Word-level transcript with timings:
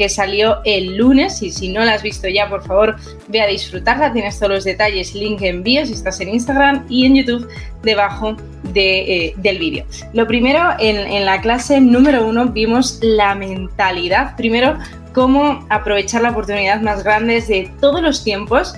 que 0.00 0.08
salió 0.08 0.62
el 0.64 0.96
lunes 0.96 1.42
y 1.42 1.50
si 1.50 1.68
no 1.68 1.84
la 1.84 1.92
has 1.92 2.02
visto 2.02 2.26
ya, 2.26 2.48
por 2.48 2.66
favor, 2.66 2.96
ve 3.28 3.42
a 3.42 3.46
disfrutarla. 3.46 4.14
Tienes 4.14 4.38
todos 4.38 4.50
los 4.50 4.64
detalles, 4.64 5.14
link 5.14 5.42
en 5.42 5.62
bio 5.62 5.84
si 5.84 5.92
estás 5.92 6.18
en 6.22 6.30
Instagram 6.30 6.86
y 6.88 7.04
en 7.04 7.16
YouTube 7.16 7.46
debajo 7.82 8.34
eh, 8.74 9.34
del 9.36 9.58
vídeo. 9.58 9.84
Lo 10.14 10.26
primero, 10.26 10.70
en, 10.78 10.96
en 10.96 11.26
la 11.26 11.42
clase 11.42 11.82
número 11.82 12.26
uno 12.26 12.46
vimos 12.46 12.98
la 13.02 13.34
mentalidad. 13.34 14.36
Primero, 14.38 14.78
cómo 15.12 15.66
aprovechar 15.68 16.22
la 16.22 16.30
oportunidad 16.30 16.80
más 16.80 17.04
grande 17.04 17.42
de 17.42 17.70
todos 17.78 18.00
los 18.00 18.24
tiempos, 18.24 18.74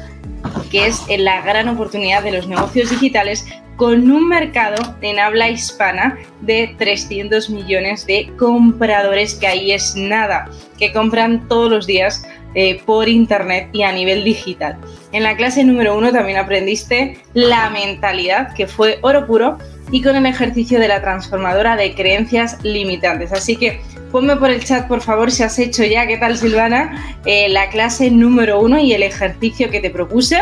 que 0.73 0.89
es 0.89 1.05
la 1.19 1.41
gran 1.43 1.69
oportunidad 1.69 2.25
de 2.25 2.33
los 2.33 2.49
negocios 2.49 2.91
digitales 2.91 3.47
con 3.77 4.11
un 4.11 4.29
mercado 4.29 4.97
en 5.01 5.19
habla 5.19 5.51
hispana 5.51 6.19
de 6.41 6.75
300 6.79 7.51
millones 7.51 8.07
de 8.07 8.31
compradores, 8.39 9.35
que 9.35 9.47
ahí 9.47 9.73
es 9.73 9.97
nada, 9.97 10.51
que 10.79 10.93
compran 10.93 11.49
todos 11.49 11.71
los 11.71 11.87
días 11.87 12.27
eh, 12.55 12.83
por 12.85 13.09
internet 13.09 13.71
y 13.73 13.83
a 13.83 13.93
nivel 13.93 14.25
digital. 14.25 14.77
En 15.13 15.23
la 15.23 15.37
clase 15.37 15.65
número 15.65 15.97
uno 15.97 16.13
también 16.13 16.39
aprendiste 16.39 17.19
la 17.35 17.71
mentalidad, 17.71 18.55
que 18.55 18.67
fue 18.67 18.99
oro 19.03 19.27
puro, 19.27 19.59
y 19.91 20.03
con 20.03 20.17
el 20.17 20.27
ejercicio 20.27 20.79
de 20.79 20.89
la 20.89 21.03
transformadora 21.03 21.77
de 21.77 21.95
creencias 21.95 22.63
limitantes. 22.63 23.33
Así 23.33 23.57
que 23.57 23.81
ponme 24.11 24.37
por 24.37 24.51
el 24.51 24.65
chat, 24.65 24.87
por 24.87 25.03
favor, 25.03 25.31
si 25.31 25.43
has 25.43 25.59
hecho 25.59 25.85
ya, 25.85 26.07
¿qué 26.07 26.17
tal 26.17 26.37
Silvana? 26.37 27.17
Eh, 27.27 27.49
la 27.49 27.69
clase 27.69 28.11
número 28.11 28.61
uno 28.61 28.79
y 28.79 28.93
el 28.93 29.03
ejercicio 29.03 29.71
que 29.71 29.81
te 29.81 29.91
propuse 29.91 30.39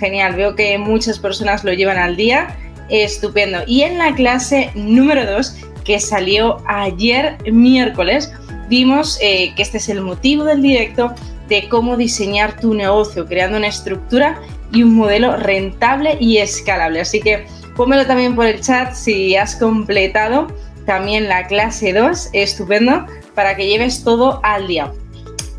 genial, 0.00 0.34
veo 0.34 0.56
que 0.56 0.76
muchas 0.78 1.18
personas 1.18 1.62
lo 1.62 1.72
llevan 1.72 1.98
al 1.98 2.16
día, 2.16 2.56
estupendo. 2.88 3.58
Y 3.66 3.82
en 3.82 3.98
la 3.98 4.14
clase 4.14 4.70
número 4.74 5.24
2, 5.24 5.56
que 5.84 6.00
salió 6.00 6.56
ayer 6.66 7.38
miércoles, 7.50 8.32
vimos 8.68 9.18
eh, 9.22 9.52
que 9.54 9.62
este 9.62 9.78
es 9.78 9.88
el 9.88 10.00
motivo 10.00 10.44
del 10.44 10.62
directo 10.62 11.14
de 11.48 11.68
cómo 11.68 11.96
diseñar 11.96 12.60
tu 12.60 12.74
negocio, 12.74 13.26
creando 13.26 13.58
una 13.58 13.68
estructura 13.68 14.40
y 14.72 14.82
un 14.82 14.94
modelo 14.94 15.36
rentable 15.36 16.16
y 16.20 16.38
escalable. 16.38 17.00
Así 17.00 17.20
que 17.20 17.44
pónmelo 17.76 18.06
también 18.06 18.34
por 18.34 18.46
el 18.46 18.60
chat 18.60 18.94
si 18.94 19.36
has 19.36 19.56
completado 19.56 20.48
también 20.86 21.28
la 21.28 21.46
clase 21.46 21.92
2, 21.92 22.30
estupendo, 22.32 23.06
para 23.34 23.56
que 23.56 23.68
lleves 23.68 24.02
todo 24.02 24.40
al 24.42 24.66
día. 24.66 24.92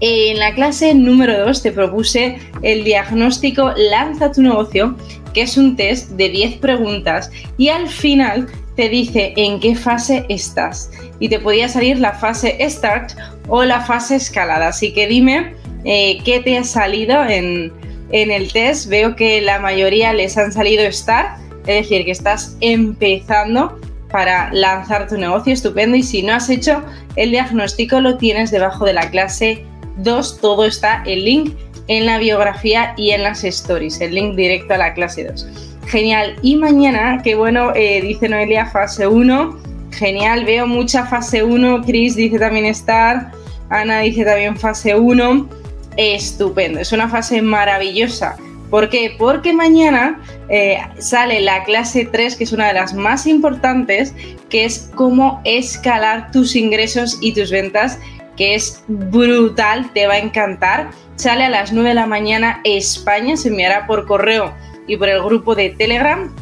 En 0.03 0.39
la 0.39 0.55
clase 0.55 0.95
número 0.95 1.45
2 1.45 1.61
te 1.61 1.71
propuse 1.71 2.39
el 2.63 2.83
diagnóstico 2.83 3.71
Lanza 3.77 4.31
tu 4.31 4.41
negocio, 4.41 4.95
que 5.31 5.43
es 5.43 5.57
un 5.57 5.75
test 5.75 6.09
de 6.11 6.27
10 6.29 6.57
preguntas 6.57 7.31
y 7.59 7.69
al 7.69 7.87
final 7.87 8.47
te 8.75 8.89
dice 8.89 9.33
en 9.37 9.59
qué 9.59 9.75
fase 9.75 10.25
estás. 10.27 10.89
Y 11.19 11.29
te 11.29 11.37
podía 11.37 11.69
salir 11.69 11.99
la 11.99 12.13
fase 12.13 12.57
Start 12.67 13.11
o 13.47 13.63
la 13.63 13.81
fase 13.81 14.15
escalada. 14.15 14.69
Así 14.69 14.91
que 14.91 15.05
dime 15.05 15.53
eh, 15.85 16.17
qué 16.25 16.39
te 16.39 16.57
ha 16.57 16.63
salido 16.63 17.23
en, 17.23 17.71
en 18.11 18.31
el 18.31 18.51
test. 18.51 18.89
Veo 18.89 19.15
que 19.15 19.39
la 19.39 19.59
mayoría 19.59 20.13
les 20.13 20.35
han 20.35 20.51
salido 20.51 20.91
Start, 20.91 21.39
es 21.67 21.83
decir, 21.83 22.05
que 22.05 22.11
estás 22.11 22.57
empezando 22.59 23.79
para 24.11 24.51
lanzar 24.51 25.07
tu 25.07 25.15
negocio, 25.15 25.53
estupendo. 25.53 25.95
Y 25.95 26.01
si 26.01 26.23
no 26.23 26.33
has 26.33 26.49
hecho 26.49 26.81
el 27.17 27.29
diagnóstico, 27.29 28.01
lo 28.01 28.17
tienes 28.17 28.49
debajo 28.49 28.85
de 28.85 28.93
la 28.93 29.11
clase 29.11 29.63
2, 29.97 30.39
todo 30.41 30.65
está 30.65 31.03
el 31.05 31.25
link 31.25 31.55
en 31.87 32.05
la 32.05 32.17
biografía 32.17 32.93
y 32.97 33.11
en 33.11 33.23
las 33.23 33.43
stories, 33.43 33.99
el 34.01 34.15
link 34.15 34.35
directo 34.35 34.73
a 34.73 34.77
la 34.77 34.93
clase 34.93 35.25
2. 35.25 35.47
Genial. 35.87 36.37
Y 36.41 36.55
mañana, 36.55 37.21
qué 37.23 37.35
bueno, 37.35 37.73
eh, 37.75 38.01
dice 38.01 38.29
Noelia, 38.29 38.65
fase 38.65 39.07
1. 39.07 39.59
Genial, 39.91 40.45
veo 40.45 40.67
mucha 40.67 41.05
fase 41.05 41.43
1. 41.43 41.83
Chris 41.85 42.15
dice 42.15 42.39
también 42.39 42.65
estar. 42.65 43.31
Ana 43.69 43.99
dice 43.99 44.23
también 44.23 44.55
fase 44.55 44.95
1. 44.95 45.49
Estupendo, 45.97 46.79
es 46.79 46.93
una 46.93 47.09
fase 47.09 47.41
maravillosa. 47.41 48.37
¿Por 48.69 48.87
qué? 48.87 49.13
Porque 49.19 49.51
mañana 49.51 50.21
eh, 50.47 50.77
sale 50.97 51.41
la 51.41 51.65
clase 51.65 52.07
3, 52.09 52.37
que 52.37 52.45
es 52.45 52.53
una 52.53 52.67
de 52.67 52.73
las 52.75 52.93
más 52.93 53.27
importantes, 53.27 54.13
que 54.49 54.63
es 54.63 54.89
cómo 54.95 55.41
escalar 55.43 56.31
tus 56.31 56.55
ingresos 56.55 57.17
y 57.19 57.33
tus 57.33 57.51
ventas 57.51 57.99
que 58.35 58.55
es 58.55 58.83
brutal, 58.87 59.91
te 59.93 60.07
va 60.07 60.13
a 60.13 60.19
encantar. 60.19 60.91
Sale 61.15 61.45
a 61.45 61.49
las 61.49 61.71
9 61.71 61.89
de 61.89 61.95
la 61.95 62.07
mañana 62.07 62.61
España, 62.63 63.37
se 63.37 63.49
enviará 63.49 63.87
por 63.87 64.05
correo 64.07 64.53
y 64.87 64.97
por 64.97 65.09
el 65.09 65.21
grupo 65.21 65.55
de 65.55 65.69
Telegram. 65.71 66.33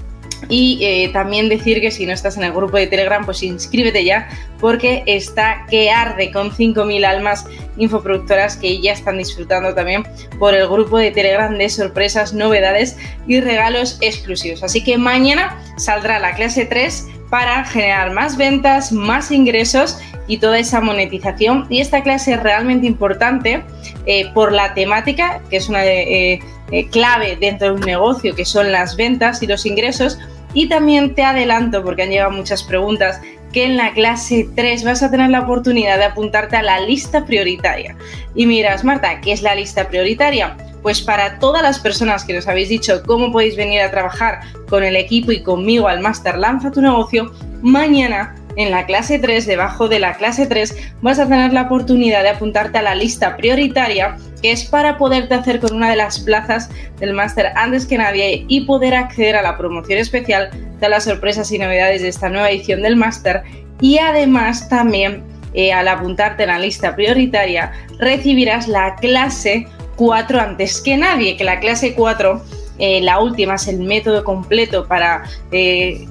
Y 0.47 0.79
eh, 0.81 1.09
también 1.11 1.49
decir 1.49 1.81
que 1.81 1.91
si 1.91 2.05
no 2.05 2.13
estás 2.13 2.37
en 2.37 2.43
el 2.43 2.53
grupo 2.53 2.77
de 2.77 2.87
Telegram, 2.87 3.25
pues 3.25 3.43
inscríbete 3.43 4.03
ya, 4.05 4.29
porque 4.59 5.03
está 5.05 5.65
que 5.69 5.91
arde 5.91 6.31
con 6.31 6.51
5.000 6.51 7.05
almas 7.05 7.45
infoproductoras 7.77 8.57
que 8.57 8.79
ya 8.81 8.93
están 8.93 9.17
disfrutando 9.17 9.73
también 9.73 10.03
por 10.37 10.53
el 10.53 10.67
grupo 10.67 10.97
de 10.97 11.11
Telegram 11.11 11.57
de 11.57 11.69
sorpresas, 11.69 12.33
novedades 12.33 12.97
y 13.27 13.39
regalos 13.39 13.97
exclusivos. 14.01 14.63
Así 14.63 14.83
que 14.83 14.97
mañana 14.97 15.61
saldrá 15.77 16.19
la 16.19 16.35
clase 16.35 16.65
3 16.65 17.07
para 17.29 17.63
generar 17.63 18.11
más 18.11 18.37
ventas, 18.37 18.91
más 18.91 19.31
ingresos 19.31 19.99
y 20.27 20.37
toda 20.37 20.59
esa 20.59 20.81
monetización. 20.81 21.65
Y 21.69 21.81
esta 21.81 22.03
clase 22.03 22.33
es 22.33 22.43
realmente 22.43 22.87
importante 22.87 23.63
eh, 24.05 24.31
por 24.33 24.51
la 24.51 24.73
temática, 24.73 25.41
que 25.49 25.57
es 25.57 25.69
una 25.69 25.85
eh, 25.85 26.39
eh, 26.71 26.87
clave 26.87 27.37
dentro 27.39 27.67
de 27.67 27.73
un 27.73 27.81
negocio, 27.81 28.35
que 28.35 28.45
son 28.45 28.71
las 28.71 28.95
ventas 28.95 29.41
y 29.43 29.47
los 29.47 29.65
ingresos. 29.65 30.19
Y 30.53 30.67
también 30.67 31.13
te 31.13 31.23
adelanto, 31.23 31.83
porque 31.83 32.03
han 32.03 32.09
llegado 32.09 32.31
muchas 32.31 32.63
preguntas, 32.63 33.21
que 33.53 33.65
en 33.65 33.77
la 33.77 33.93
clase 33.93 34.47
3 34.55 34.83
vas 34.83 35.03
a 35.03 35.11
tener 35.11 35.29
la 35.29 35.41
oportunidad 35.41 35.97
de 35.97 36.05
apuntarte 36.05 36.55
a 36.55 36.63
la 36.63 36.79
lista 36.79 37.25
prioritaria. 37.25 37.95
Y 38.35 38.45
miras, 38.45 38.83
Marta, 38.83 39.21
¿qué 39.21 39.31
es 39.31 39.41
la 39.41 39.55
lista 39.55 39.87
prioritaria? 39.87 40.55
Pues 40.81 41.01
para 41.01 41.39
todas 41.39 41.61
las 41.61 41.79
personas 41.79 42.23
que 42.23 42.33
nos 42.33 42.47
habéis 42.47 42.69
dicho 42.69 43.01
cómo 43.05 43.31
podéis 43.31 43.57
venir 43.57 43.81
a 43.81 43.91
trabajar 43.91 44.39
con 44.69 44.83
el 44.83 44.95
equipo 44.95 45.31
y 45.31 45.43
conmigo 45.43 45.87
al 45.87 45.99
Master 45.99 46.37
Lanza 46.37 46.71
tu 46.71 46.81
negocio, 46.81 47.31
mañana 47.61 48.35
en 48.59 48.71
la 48.71 48.85
clase 48.85 49.19
3, 49.19 49.47
debajo 49.47 49.87
de 49.87 49.99
la 49.99 50.15
clase 50.15 50.45
3, 50.45 50.75
vas 51.01 51.17
a 51.17 51.29
tener 51.29 51.53
la 51.53 51.63
oportunidad 51.63 52.23
de 52.23 52.29
apuntarte 52.29 52.77
a 52.77 52.81
la 52.81 52.93
lista 52.93 53.37
prioritaria, 53.37 54.17
que 54.41 54.51
es 54.51 54.65
para 54.65 54.97
poderte 54.97 55.33
hacer 55.33 55.61
con 55.61 55.77
una 55.77 55.89
de 55.89 55.95
las 55.95 56.19
plazas 56.19 56.69
del 56.99 57.13
máster 57.13 57.53
antes 57.55 57.85
que 57.85 57.97
nadie 57.97 58.43
y 58.49 58.65
poder 58.65 58.95
acceder 58.95 59.37
a 59.37 59.41
la 59.41 59.57
promoción 59.57 59.97
especial 59.97 60.49
de 60.77 60.89
las 60.89 61.05
sorpresas 61.05 61.49
y 61.53 61.57
novedades 61.57 62.01
de 62.01 62.09
esta 62.09 62.27
nueva 62.27 62.51
edición 62.51 62.81
del 62.81 62.97
máster. 62.97 63.43
Y 63.79 63.97
además 63.97 64.67
también 64.67 65.23
eh, 65.53 65.71
al 65.71 65.87
apuntarte 65.87 66.43
en 66.43 66.49
la 66.49 66.59
lista 66.59 66.97
prioritaria 66.97 67.71
recibirás 67.97 68.67
la 68.67 68.97
clase 68.97 69.67
4 69.95 70.37
antes 70.37 70.81
que 70.81 70.97
nadie, 70.97 71.37
que 71.37 71.45
la 71.45 71.61
clase 71.61 71.93
4, 71.93 72.43
eh, 72.79 72.99
la 73.01 73.19
última 73.19 73.55
es 73.55 73.69
el 73.69 73.79
método 73.79 74.25
completo 74.25 74.85
para 74.85 75.23
eh, 75.53 76.05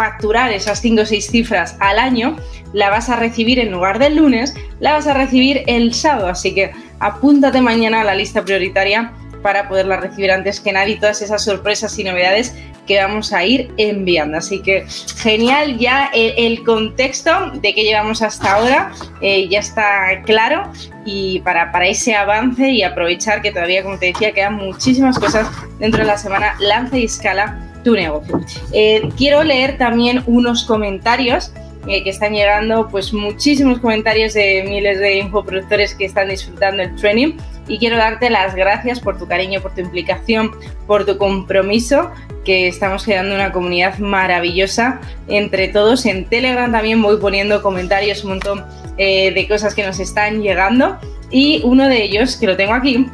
facturar 0.00 0.50
esas 0.50 0.80
5 0.80 1.02
o 1.02 1.04
6 1.04 1.30
cifras 1.30 1.76
al 1.78 1.98
año, 1.98 2.38
la 2.72 2.88
vas 2.88 3.10
a 3.10 3.16
recibir 3.16 3.58
en 3.58 3.70
lugar 3.70 3.98
del 3.98 4.16
lunes, 4.16 4.54
la 4.78 4.94
vas 4.94 5.06
a 5.06 5.12
recibir 5.12 5.62
el 5.66 5.92
sábado. 5.92 6.28
Así 6.28 6.54
que 6.54 6.70
apúntate 7.00 7.60
mañana 7.60 8.00
a 8.00 8.04
la 8.04 8.14
lista 8.14 8.42
prioritaria 8.42 9.12
para 9.42 9.68
poderla 9.68 9.98
recibir 9.98 10.30
antes 10.30 10.58
que 10.58 10.72
nadie 10.72 10.96
todas 10.96 11.20
esas 11.20 11.44
sorpresas 11.44 11.98
y 11.98 12.04
novedades 12.04 12.54
que 12.86 12.96
vamos 12.96 13.34
a 13.34 13.44
ir 13.44 13.74
enviando. 13.76 14.38
Así 14.38 14.62
que 14.62 14.86
genial, 15.18 15.76
ya 15.76 16.08
el, 16.14 16.64
contexto 16.64 17.50
de 17.52 17.74
que 17.74 17.84
llevamos 17.84 18.22
hasta 18.22 18.54
ahora 18.54 18.92
eh, 19.20 19.48
ya 19.50 19.58
está 19.58 20.22
claro 20.24 20.72
y 21.04 21.40
para, 21.40 21.72
para 21.72 21.86
ese 21.88 22.14
avance 22.14 22.70
y 22.70 22.82
aprovechar 22.82 23.42
que 23.42 23.52
todavía, 23.52 23.82
como 23.82 23.98
te 23.98 24.06
decía, 24.06 24.32
quedan 24.32 24.54
muchísimas 24.54 25.18
cosas 25.18 25.46
dentro 25.78 26.00
de 26.00 26.06
la 26.06 26.16
semana, 26.16 26.56
lanza 26.58 26.96
y 26.96 27.04
escala 27.04 27.69
tu 27.82 27.94
negocio. 27.94 28.40
Eh, 28.72 29.08
quiero 29.16 29.42
leer 29.42 29.78
también 29.78 30.22
unos 30.26 30.64
comentarios 30.64 31.52
eh, 31.86 32.04
que 32.04 32.10
están 32.10 32.34
llegando, 32.34 32.88
pues 32.88 33.12
muchísimos 33.12 33.78
comentarios 33.78 34.34
de 34.34 34.64
miles 34.68 34.98
de 34.98 35.18
infoproductores 35.18 35.94
que 35.94 36.04
están 36.04 36.28
disfrutando 36.28 36.82
el 36.82 36.94
training 36.96 37.38
y 37.68 37.78
quiero 37.78 37.96
darte 37.96 38.28
las 38.28 38.54
gracias 38.54 39.00
por 39.00 39.16
tu 39.16 39.26
cariño, 39.26 39.62
por 39.62 39.74
tu 39.74 39.80
implicación, 39.80 40.50
por 40.86 41.06
tu 41.06 41.16
compromiso, 41.16 42.10
que 42.44 42.68
estamos 42.68 43.04
creando 43.04 43.34
una 43.34 43.52
comunidad 43.52 43.98
maravillosa 43.98 45.00
entre 45.28 45.68
todos. 45.68 46.04
En 46.04 46.26
Telegram 46.26 46.70
también 46.70 47.00
voy 47.00 47.16
poniendo 47.16 47.62
comentarios, 47.62 48.24
un 48.24 48.30
montón 48.30 48.64
eh, 48.98 49.32
de 49.32 49.48
cosas 49.48 49.74
que 49.74 49.86
nos 49.86 50.00
están 50.00 50.42
llegando 50.42 50.98
y 51.30 51.62
uno 51.64 51.88
de 51.88 52.02
ellos, 52.02 52.36
que 52.36 52.46
lo 52.46 52.56
tengo 52.56 52.74
aquí, 52.74 53.06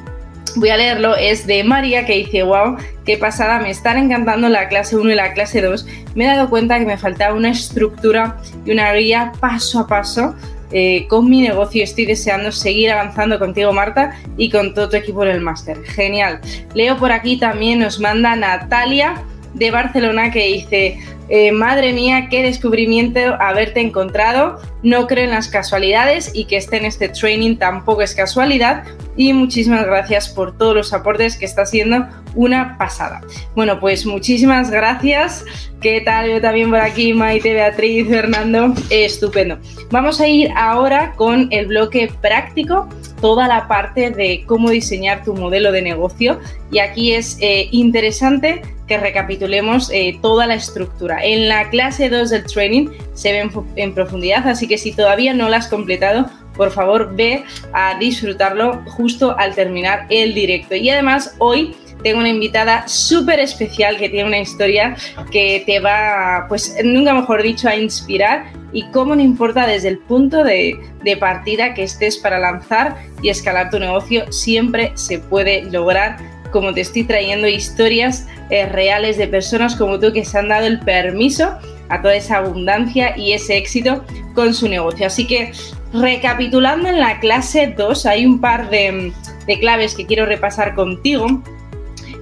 voy 0.55 0.69
a 0.71 0.77
leerlo, 0.77 1.17
es 1.17 1.47
de 1.47 1.65
María 1.65 2.07
que 2.07 2.15
dice, 2.15 2.43
wow, 2.43 2.77
qué 3.05 3.17
pasada, 3.17 3.59
me 3.59 3.71
están 3.71 3.99
encantando 3.99 4.49
la 4.49 4.69
clase 4.69 4.97
1 4.97 5.11
y 5.11 5.15
la 5.15 5.33
clase 5.33 5.61
2. 5.61 5.87
Me 6.15 6.25
he 6.25 6.29
dado 6.29 6.49
cuenta 6.49 6.79
que 6.79 6.87
me 6.87 6.97
faltaba 6.97 7.35
una 7.35 7.51
estructura 7.51 8.39
y 8.65 8.73
una 8.73 8.93
guía 8.93 9.33
paso 9.41 9.81
a 9.81 9.87
paso 9.87 10.35
eh, 10.73 11.07
con 11.09 11.29
mi 11.29 11.43
negocio. 11.43 11.85
Estoy 11.85 12.07
deseando 12.07 12.53
seguir 12.53 12.91
avanzando 12.91 13.39
contigo, 13.39 13.73
Marta, 13.73 14.19
y 14.37 14.51
con 14.51 14.75
todo 14.75 14.89
tu 14.89 14.97
equipo 14.97 15.25
en 15.25 15.31
el 15.31 15.41
máster. 15.41 15.83
Genial. 15.85 16.41
Leo 16.75 16.97
por 16.97 17.13
aquí 17.13 17.37
también, 17.37 17.81
nos 17.81 18.01
manda 18.01 18.35
Natalia 18.35 19.23
de 19.55 19.71
Barcelona 19.71 20.31
que 20.31 20.47
dice, 20.47 20.99
eh, 21.29 21.51
madre 21.51 21.93
mía, 21.93 22.29
qué 22.31 22.43
descubrimiento 22.43 23.21
haberte 23.41 23.81
encontrado. 23.81 24.61
No 24.83 25.07
creo 25.07 25.25
en 25.25 25.31
las 25.31 25.49
casualidades 25.49 26.31
y 26.35 26.45
que 26.45 26.57
esté 26.57 26.77
en 26.77 26.85
este 26.85 27.09
training 27.09 27.57
tampoco 27.57 28.03
es 28.03 28.15
casualidad. 28.15 28.85
Y 29.17 29.33
muchísimas 29.33 29.87
gracias 29.87 30.29
por 30.29 30.57
todos 30.57 30.75
los 30.75 30.93
aportes 30.93 31.37
que 31.37 31.47
está 31.47 31.65
siendo 31.65 32.07
una 32.35 32.77
pasada. 32.77 33.23
Bueno, 33.55 33.81
pues 33.81 34.05
muchísimas 34.05 34.71
gracias. 34.71 35.45
¿Qué 35.81 36.03
tal? 36.03 36.31
Yo 36.31 36.41
también 36.41 36.71
por 36.71 36.81
aquí, 36.81 37.13
Maite, 37.15 37.55
Beatriz, 37.55 38.09
Fernando. 38.09 38.75
estupendo. 38.91 39.59
Vamos 39.91 40.21
a 40.21 40.29
ir 40.29 40.51
ahora 40.57 41.15
con 41.17 41.49
el 41.51 41.67
bloque 41.67 42.13
práctico, 42.21 42.89
toda 43.21 43.49
la 43.49 43.67
parte 43.69 44.11
de 44.11 44.45
cómo 44.47 44.71
diseñar 44.71 45.25
tu 45.25 45.35
modelo 45.35 45.73
de 45.73 45.83
negocio. 45.83 46.39
Y 46.71 46.79
aquí 46.79 47.13
es 47.13 47.39
eh, 47.41 47.69
interesante 47.71 48.63
que 48.87 48.99
recapitulemos 48.99 49.91
eh, 49.93 50.19
toda 50.23 50.47
la 50.47 50.55
estructura. 50.55 51.25
En 51.25 51.49
la 51.49 51.69
clase 51.71 52.09
2 52.09 52.31
del 52.31 52.45
training 52.45 52.89
se 53.15 53.33
ve 53.33 53.51
en, 53.77 53.95
profundidad, 53.95 54.47
así 54.47 54.69
que 54.69 54.79
si 54.79 54.93
todavía 54.93 55.35
no 55.35 55.49
la 55.49 55.59
has 55.59 55.69
completado, 55.69 56.27
por 56.57 56.71
favor 56.71 57.15
ve 57.15 57.45
a 57.73 57.99
disfrutarlo 57.99 58.83
justo 58.87 59.37
al 59.39 59.55
terminar 59.55 60.07
el 60.11 60.35
directo. 60.35 60.75
Y 60.75 60.91
además 60.91 61.35
hoy 61.39 61.77
tengo 62.03 62.21
una 62.21 62.29
invitada 62.29 62.87
súper 62.87 63.41
especial 63.41 63.97
que 63.97 64.09
tiene 64.09 64.29
una 64.29 64.39
historia 64.39 64.97
que 65.31 65.63
te 65.67 65.81
va, 65.81 66.47
pues 66.49 66.77
nunca 66.85 67.15
mejor 67.15 67.43
dicho, 67.43 67.69
a 67.69 67.77
inspirar 67.77 68.47
y 68.73 68.85
cómo 68.91 69.17
no 69.17 69.23
importa 69.23 69.67
desde 69.67 69.89
el 69.89 69.99
punto 69.99 70.45
de, 70.45 70.79
partida 71.19 71.73
que 71.75 71.85
estés 71.85 72.19
para 72.19 72.39
lanzar 72.39 72.97
y 73.23 73.29
escalar 73.29 73.71
tu 73.71 73.79
negocio, 73.79 74.31
siempre 74.33 74.93
se 74.95 75.19
puede 75.19 75.65
lograr 75.71 76.19
como 76.53 76.73
te 76.73 76.81
estoy 76.81 77.05
trayendo 77.05 77.49
historias 77.49 78.27
eh, 78.51 78.67
reales 78.67 79.17
de 79.17 79.29
personas 79.29 79.77
como 79.77 79.99
tú 79.99 80.13
que 80.13 80.25
se 80.25 80.39
han 80.39 80.49
dado 80.49 80.67
el 80.67 80.81
permiso 80.81 81.59
a 81.89 82.03
toda 82.03 82.15
esa 82.15 82.39
abundancia 82.39 83.17
y 83.17 83.33
ese 83.33 83.57
éxito 83.57 84.05
con 84.35 84.55
su 84.55 84.69
negocio. 84.69 85.07
Así 85.07 85.27
que 85.27 85.53
recapitulando 86.01 86.89
en 86.89 87.01
la 87.01 87.21
clase 87.21 87.75
2 87.77 88.07
hay 88.07 88.27
un 88.27 88.41
par 88.41 88.71
de, 88.71 89.13
claves 89.61 89.95
que 89.95 90.07
quiero 90.07 90.27
repasar 90.27 90.75
contigo. 90.75 91.27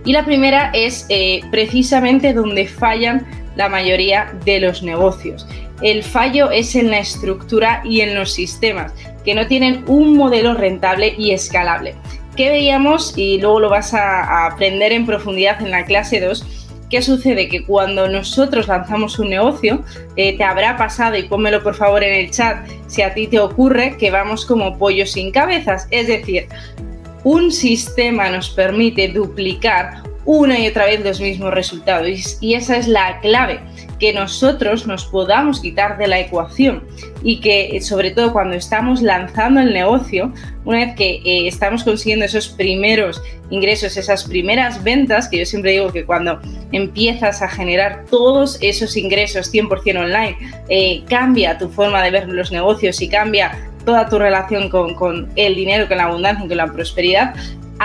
Y 0.05 0.13
la 0.13 0.25
primera 0.25 0.71
es 0.75 1.07
eh, 1.09 1.41
precisamente 1.51 2.35
donde 2.35 2.67
fallan 2.67 3.27
la 3.57 3.69
mayoría 3.69 4.33
de 4.45 4.61
los 4.61 4.83
negocios. 4.83 5.47
El 5.83 6.03
fallo 6.03 6.51
es 6.51 6.75
en 6.75 6.91
la 6.91 6.99
estructura 6.99 7.83
y 7.85 8.01
en 8.01 8.15
los 8.15 8.33
sistemas, 8.33 8.93
que 9.25 9.35
no 9.35 9.47
tienen 9.47 9.85
un 9.87 10.17
modelo 10.17 10.55
rentable 10.55 11.15
y 11.17 11.33
escalable. 11.33 11.95
¿Qué 12.37 12.51
veíamos? 12.51 13.17
Y 13.17 13.41
luego 13.41 13.61
lo 13.61 13.71
vas 13.71 13.95
a, 13.95 14.47
aprender 14.47 14.93
en 14.93 15.07
profundidad 15.07 15.61
en 15.63 15.71
la 15.71 15.85
clase 15.85 16.21
2. 16.21 16.64
¿Qué 16.95 17.03
sucede? 17.03 17.49
Que 17.49 17.65
cuando 17.65 18.07
nosotros 18.07 18.69
lanzamos 18.69 19.19
un 19.19 19.31
negocio, 19.31 19.83
eh, 20.15 20.37
te 20.37 20.45
habrá 20.45 20.77
pasado, 20.77 21.17
y 21.17 21.25
pónmelo 21.25 21.61
por 21.61 21.75
favor 21.75 22.05
en 22.05 22.15
el 22.15 22.31
chat, 22.31 22.69
si 22.87 23.03
a 23.03 23.13
ti 23.13 23.27
te 23.27 23.41
ocurre 23.41 23.97
que 23.97 24.13
vamos 24.13 24.47
como 24.47 24.79
pollos 24.79 25.11
sin 25.11 25.33
cabezas. 25.33 25.89
Es 25.91 26.07
decir, 26.07 26.47
un 27.25 27.51
sistema 27.51 28.31
nos 28.31 28.49
permite 28.49 29.09
duplicar 29.09 30.05
una 30.25 30.59
y 30.59 30.67
otra 30.69 30.87
vez 30.87 31.05
los 31.05 31.21
mismos 31.21 31.53
resultados. 31.53 32.39
Y 32.41 32.55
esa 32.55 32.77
es 32.77 32.89
la 32.89 33.21
clave, 33.21 33.61
que 33.99 34.13
nosotros 34.13 34.87
nos 34.87 35.05
podamos 35.07 35.61
quitar 35.61 35.99
de 35.99 36.09
la 36.09 36.19
ecuación 36.19 36.85
y 37.23 37.41
que 37.41 37.81
sobre 37.81 38.11
todo 38.11 38.33
cuando 38.33 38.55
estamos 38.57 39.03
lanzando 39.03 39.61
el 39.61 39.73
negocio, 39.73 40.33
una 40.65 40.79
vez 40.79 40.95
que 40.95 41.23
eh, 41.25 41.47
estamos 41.47 41.85
consiguiendo 41.85 42.25
esos 42.25 42.49
primeros 42.49 43.23
ingresos, 43.51 43.97
esas 43.97 44.25
primeras 44.25 44.83
ventas, 44.83 45.29
que 45.29 45.39
yo 45.39 45.47
siempre 45.47 45.73
digo 45.73 45.93
que 45.93 46.05
cuando 46.05 46.41
empiezas 46.73 47.43
a 47.43 47.49
generar 47.49 48.05
todos 48.11 48.59
esos 48.61 48.97
ingresos 48.97 49.53
100% 49.53 49.99
online, 49.99 50.37
eh, 50.69 51.03
cambia 51.09 51.57
tu 51.59 51.69
forma 51.69 52.03
de 52.03 52.11
ver 52.11 52.29
los 52.29 52.51
negocios 52.51 53.01
y 53.01 53.09
cambia 53.09 53.71
toda 53.85 54.09
tu 54.09 54.19
relación 54.19 54.71
con, 54.71 54.95
con 54.95 55.31
el 55.37 55.55
dinero, 55.55 55.87
con 55.87 55.99
la 55.99 56.05
abundancia, 56.05 56.49
con 56.49 56.57
la 56.57 56.73
prosperidad, 56.73 57.35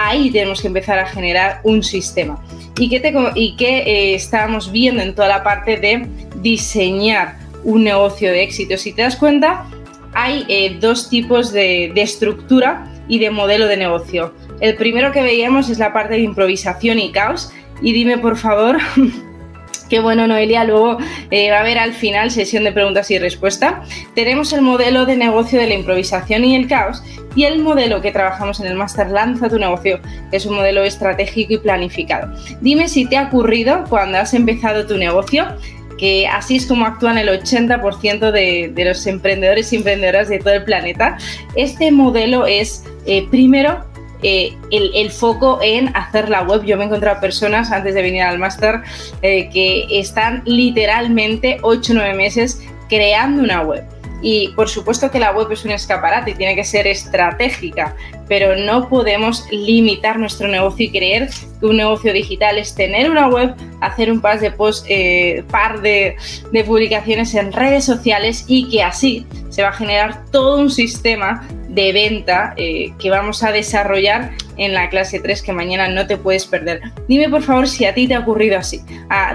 ahí 0.07 0.31
tenemos 0.31 0.61
que 0.61 0.67
empezar 0.67 0.99
a 0.99 1.05
generar 1.05 1.61
un 1.63 1.83
sistema. 1.83 2.41
¿Y 2.77 2.89
qué, 2.89 3.01
y 3.35 3.55
eh, 3.63 4.15
estábamos 4.15 4.71
viendo 4.71 5.01
en 5.01 5.13
toda 5.13 5.27
la 5.27 5.43
parte 5.43 5.77
de 5.77 6.07
diseñar 6.37 7.37
un 7.63 7.83
negocio 7.83 8.31
de 8.31 8.43
éxito? 8.43 8.77
Si 8.77 8.93
te 8.93 9.01
das 9.01 9.15
cuenta, 9.15 9.65
hay 10.13 10.45
eh, 10.47 10.77
dos 10.79 11.09
tipos 11.09 11.51
de, 11.51 11.91
de 11.93 12.01
estructura 12.01 12.85
y 13.07 13.19
de 13.19 13.29
modelo 13.29 13.67
de 13.67 13.77
negocio. 13.77 14.33
El 14.61 14.75
primero 14.75 15.11
que 15.11 15.21
veíamos 15.21 15.69
es 15.69 15.79
la 15.79 15.93
parte 15.93 16.15
de 16.15 16.21
improvisación 16.21 16.99
y 16.99 17.11
caos. 17.11 17.51
Y 17.81 17.93
dime 17.93 18.17
por 18.17 18.37
favor 18.37 18.77
Qué 19.89 19.99
bueno, 19.99 20.27
Noelia. 20.27 20.63
Luego 20.63 20.97
eh, 21.31 21.49
va 21.49 21.57
a 21.57 21.59
haber 21.61 21.79
al 21.79 21.93
final 21.93 22.29
sesión 22.29 22.63
de 22.63 22.71
preguntas 22.71 23.09
y 23.09 23.17
respuestas. 23.17 23.89
Tenemos 24.13 24.53
el 24.53 24.61
modelo 24.61 25.05
de 25.05 25.17
negocio 25.17 25.59
de 25.59 25.67
la 25.67 25.73
improvisación 25.73 26.45
y 26.45 26.55
el 26.55 26.67
caos 26.67 27.03
y 27.35 27.45
el 27.45 27.59
modelo 27.59 28.01
que 28.01 28.11
trabajamos 28.11 28.59
en 28.59 28.67
el 28.67 28.75
Master 28.75 29.09
Lanza 29.09 29.49
tu 29.49 29.57
negocio, 29.57 29.99
que 30.29 30.37
es 30.37 30.45
un 30.45 30.55
modelo 30.55 30.83
estratégico 30.83 31.53
y 31.53 31.57
planificado. 31.57 32.31
Dime 32.61 32.87
si 32.87 33.05
te 33.05 33.17
ha 33.17 33.23
ocurrido 33.23 33.83
cuando 33.89 34.19
has 34.19 34.33
empezado 34.33 34.85
tu 34.85 34.97
negocio 34.97 35.45
que 35.97 36.27
así 36.27 36.55
es 36.55 36.65
como 36.65 36.85
actúan 36.85 37.17
el 37.17 37.27
80% 37.27 38.31
de, 38.31 38.71
los 38.85 39.05
emprendedores 39.05 39.73
y 39.73 39.75
emprendedoras 39.75 40.29
de 40.29 40.39
todo 40.39 40.53
el 40.53 40.63
planeta. 40.63 41.17
Este 41.55 41.91
modelo 41.91 42.45
es, 42.45 42.85
eh, 43.05 43.27
primero, 43.29 43.83
eh, 44.21 44.57
el, 44.71 45.11
foco 45.11 45.59
en 45.61 45.95
hacer 45.95 46.29
la 46.29 46.43
web. 46.43 46.63
Yo 46.63 46.77
me 46.77 46.83
he 46.83 46.87
encontrado 46.87 47.19
personas 47.21 47.71
antes 47.71 47.93
de 47.93 48.01
venir 48.01 48.21
al 48.23 48.39
máster 48.39 48.81
eh, 49.21 49.49
que 49.49 49.87
están 49.91 50.41
literalmente 50.45 51.57
8 51.61 51.93
o 51.93 51.95
9 51.95 52.13
meses 52.15 52.61
creando 52.89 53.43
una 53.43 53.61
web. 53.61 53.85
Y 54.21 54.49
por 54.49 54.67
supuesto 54.67 55.09
que 55.09 55.19
la 55.19 55.31
web 55.31 55.49
es 55.51 55.63
un 55.63 55.71
escaparate 55.71 56.31
y 56.31 56.33
tiene 56.33 56.55
que 56.55 56.65
ser 56.65 56.87
estratégica, 56.87 57.95
pero 58.27 58.55
no 58.57 58.89
podemos 58.89 59.47
limitar 59.49 60.19
nuestro 60.19 60.49
negocio 60.49 60.87
y 60.87 60.91
creer 60.91 61.29
que 61.59 61.65
un 61.65 61.77
negocio 61.77 62.11
digital 62.11 62.57
es 62.57 62.75
tener 62.75 63.09
una 63.09 63.29
web, 63.29 63.55
hacer 63.79 64.11
un 64.11 64.19
par 64.19 64.39
eh, 64.41 65.43
par 65.49 65.81
de, 65.81 66.17
de 66.51 66.63
publicaciones 66.65 67.33
en 67.33 67.53
redes 67.53 67.85
sociales 67.85 68.43
y 68.47 68.69
que 68.69 68.83
así 68.83 69.25
se 69.49 69.63
va 69.63 69.69
a 69.69 69.73
generar 69.73 70.25
todo 70.31 70.59
un 70.59 70.69
sistema 70.69 71.47
de 71.69 71.93
venta 71.93 72.53
eh, 72.57 72.91
que 72.99 73.09
vamos 73.09 73.43
a 73.43 73.51
desarrollar 73.51 74.31
en 74.57 74.73
la 74.73 74.89
clase 74.89 75.19
3 75.19 75.41
que 75.41 75.53
mañana 75.53 75.87
no 75.87 76.05
te 76.05 76.17
puedes 76.17 76.45
perder. 76.45 76.81
Dime 77.07 77.29
por 77.29 77.41
favor 77.41 77.67
si 77.67 77.85
a 77.85 77.93
ti 77.93 78.07
te 78.07 78.15
ha 78.15 78.19
ocurrido 78.19 78.57
así, 78.57 78.81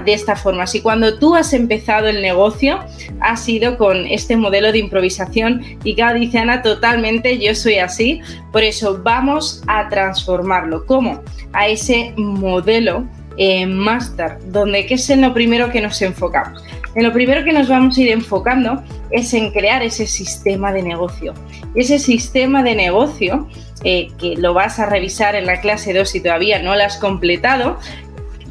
de 0.05 0.13
esta 0.13 0.35
forma, 0.35 0.67
si 0.67 0.81
cuando 0.81 1.17
tú 1.17 1.35
has 1.35 1.53
empezado 1.53 2.07
el 2.07 2.21
negocio 2.21 2.79
ha 3.21 3.35
sido 3.35 3.77
con 3.77 4.05
este 4.05 4.37
modelo 4.37 4.71
de 4.71 4.79
improvisación 4.79 5.63
y 5.83 5.95
cada 5.95 6.13
dice 6.13 6.37
Ana, 6.37 6.61
totalmente 6.61 7.39
yo 7.39 7.55
soy 7.55 7.79
así, 7.79 8.21
por 8.51 8.63
eso 8.63 9.01
vamos 9.01 9.63
a 9.67 9.89
transformarlo. 9.89 10.85
¿Cómo? 10.85 11.23
A 11.53 11.67
ese 11.67 12.13
modelo 12.17 13.05
eh, 13.37 13.65
máster, 13.65 14.37
donde 14.47 14.85
¿qué 14.85 14.95
es 14.95 15.09
en 15.09 15.21
lo 15.21 15.33
primero 15.33 15.71
que 15.71 15.81
nos 15.81 16.01
enfocamos? 16.01 16.63
En 16.95 17.03
lo 17.03 17.11
primero 17.11 17.43
que 17.43 17.51
nos 17.51 17.67
vamos 17.67 17.97
a 17.97 18.01
ir 18.01 18.11
enfocando 18.11 18.81
es 19.11 19.33
en 19.33 19.51
crear 19.51 19.83
ese 19.83 20.07
sistema 20.07 20.71
de 20.71 20.81
negocio. 20.81 21.33
Ese 21.75 21.99
sistema 21.99 22.63
de 22.63 22.75
negocio, 22.75 23.47
eh, 23.83 24.07
que 24.17 24.35
lo 24.37 24.53
vas 24.53 24.79
a 24.79 24.85
revisar 24.85 25.35
en 25.35 25.45
la 25.45 25.59
clase 25.59 25.93
2 25.93 26.09
si 26.09 26.21
todavía 26.21 26.61
no 26.61 26.73
lo 26.75 26.83
has 26.83 26.97
completado, 26.97 27.77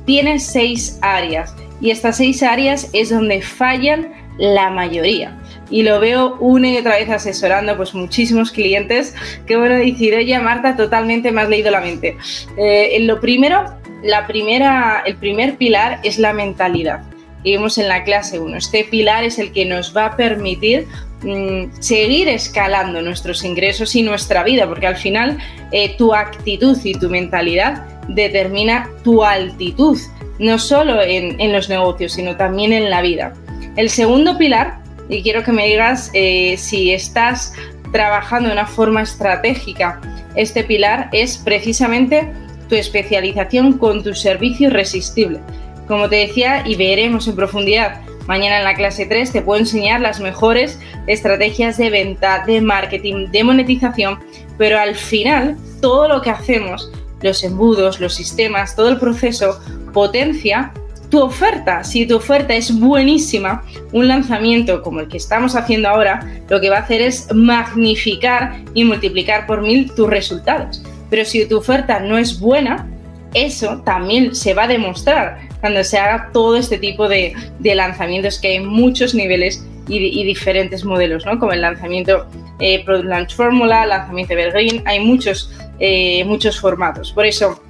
tiene 0.04 0.38
seis 0.38 0.98
áreas. 1.00 1.54
Y 1.80 1.90
estas 1.90 2.18
seis 2.18 2.42
áreas 2.42 2.90
es 2.92 3.10
donde 3.10 3.40
fallan 3.40 4.12
la 4.38 4.70
mayoría. 4.70 5.38
Y 5.70 5.82
lo 5.82 5.98
veo 6.00 6.36
una 6.40 6.68
y 6.68 6.76
otra 6.76 6.96
vez 6.96 7.08
asesorando 7.08 7.76
pues 7.76 7.94
muchísimos 7.94 8.50
clientes 8.50 9.14
que 9.46 9.56
bueno, 9.56 9.76
decir, 9.76 10.14
oye 10.14 10.38
Marta, 10.38 10.76
totalmente 10.76 11.32
me 11.32 11.40
has 11.40 11.48
leído 11.48 11.70
la 11.70 11.80
mente. 11.80 12.16
Eh, 12.58 12.98
lo 13.00 13.20
primero, 13.20 13.64
la 14.04 14.26
primera, 14.26 15.02
el 15.06 15.16
primer 15.16 15.56
pilar 15.56 15.98
es 16.02 16.18
la 16.18 16.34
mentalidad 16.34 17.02
y 17.42 17.52
vimos 17.52 17.78
en 17.78 17.88
la 17.88 18.04
clase 18.04 18.38
1. 18.38 18.56
Este 18.56 18.84
pilar 18.84 19.24
es 19.24 19.38
el 19.38 19.50
que 19.52 19.64
nos 19.64 19.96
va 19.96 20.06
a 20.06 20.16
permitir 20.16 20.86
mm, 21.22 21.80
seguir 21.80 22.28
escalando 22.28 23.00
nuestros 23.00 23.44
ingresos 23.44 23.94
y 23.96 24.02
nuestra 24.02 24.44
vida, 24.44 24.66
porque 24.68 24.86
al 24.86 24.96
final 24.96 25.38
eh, 25.72 25.96
tu 25.96 26.14
actitud 26.14 26.78
y 26.84 26.94
tu 26.94 27.08
mentalidad 27.08 27.86
determina 28.08 28.90
tu 29.02 29.24
altitud, 29.24 29.98
no 30.38 30.58
solo 30.58 31.00
en, 31.02 31.52
los 31.52 31.70
negocios, 31.70 32.12
sino 32.12 32.36
también 32.36 32.74
en 32.74 32.90
la 32.90 33.00
vida. 33.00 33.32
El 33.76 33.88
segundo 33.88 34.36
pilar, 34.36 34.80
y 35.08 35.22
quiero 35.22 35.42
que 35.42 35.52
me 35.52 35.66
digas 35.66 36.10
eh, 36.12 36.56
si 36.58 36.92
estás 36.92 37.54
trabajando 37.92 38.48
de 38.48 38.54
una 38.54 38.66
forma 38.66 39.02
estratégica, 39.02 40.00
este 40.34 40.64
pilar 40.64 41.08
es 41.12 41.38
precisamente 41.38 42.30
tu 42.68 42.74
especialización 42.74 43.78
con 43.78 44.02
tu 44.02 44.14
servicio 44.14 44.68
irresistible. 44.68 45.40
Como 45.86 46.08
te 46.08 46.16
decía 46.16 46.62
y 46.66 46.76
veremos 46.76 47.28
en 47.28 47.36
profundidad 47.36 48.00
mañana 48.26 48.58
en 48.58 48.64
la 48.64 48.74
clase 48.74 49.06
3, 49.06 49.32
te 49.32 49.42
puedo 49.42 49.60
enseñar 49.60 50.00
las 50.00 50.20
mejores 50.20 50.78
estrategias 51.06 51.76
de 51.76 51.90
venta, 51.90 52.44
de 52.46 52.60
marketing, 52.60 53.30
de 53.30 53.44
monetización, 53.44 54.18
pero 54.56 54.78
al 54.78 54.94
final 54.94 55.56
todo 55.80 56.08
lo 56.08 56.22
que 56.22 56.30
hacemos, 56.30 56.90
los 57.22 57.44
embudos, 57.44 58.00
los 58.00 58.14
sistemas, 58.14 58.74
todo 58.76 58.88
el 58.88 58.98
proceso 58.98 59.60
potencia 59.92 60.72
tu 61.10 61.20
oferta. 61.22 61.84
Si 61.84 62.06
tu 62.06 62.16
oferta 62.16 62.54
es 62.54 62.78
buenísima, 62.78 63.62
un 63.92 64.08
lanzamiento 64.08 64.82
como 64.82 65.00
el 65.00 65.08
que 65.08 65.18
estamos 65.18 65.54
haciendo 65.54 65.88
ahora, 65.88 66.26
lo 66.48 66.60
que 66.60 66.70
va 66.70 66.78
a 66.78 66.80
hacer 66.80 67.02
es 67.02 67.32
magnificar 67.32 68.60
y 68.74 68.84
multiplicar 68.84 69.46
por 69.46 69.62
mil 69.62 69.92
tus 69.94 70.08
resultados. 70.08 70.82
Pero 71.14 71.24
si 71.26 71.46
tu 71.46 71.58
oferta 71.58 72.00
no 72.00 72.18
es 72.18 72.40
buena, 72.40 72.88
eso 73.34 73.80
también 73.82 74.34
se 74.34 74.52
va 74.52 74.64
a 74.64 74.66
demostrar 74.66 75.48
cuando 75.60 75.84
se 75.84 75.96
haga 75.96 76.30
todo 76.32 76.56
este 76.56 76.76
tipo 76.76 77.08
de, 77.08 77.36
lanzamientos 77.62 78.40
que 78.40 78.48
hay 78.48 78.58
muchos 78.58 79.14
niveles 79.14 79.64
y, 79.86 80.24
diferentes 80.24 80.84
modelos, 80.84 81.24
¿no? 81.24 81.38
Como 81.38 81.52
el 81.52 81.60
lanzamiento 81.60 82.26
eh, 82.58 82.84
Product 82.84 83.06
Launch 83.08 83.36
Formula, 83.36 83.86
lanzamiento 83.86 84.32
Evergreen, 84.32 84.82
hay 84.86 84.98
muchos, 84.98 85.52
eh, 85.78 86.24
muchos 86.24 86.58
formatos. 86.58 87.12
Por 87.12 87.26
eso, 87.26 87.62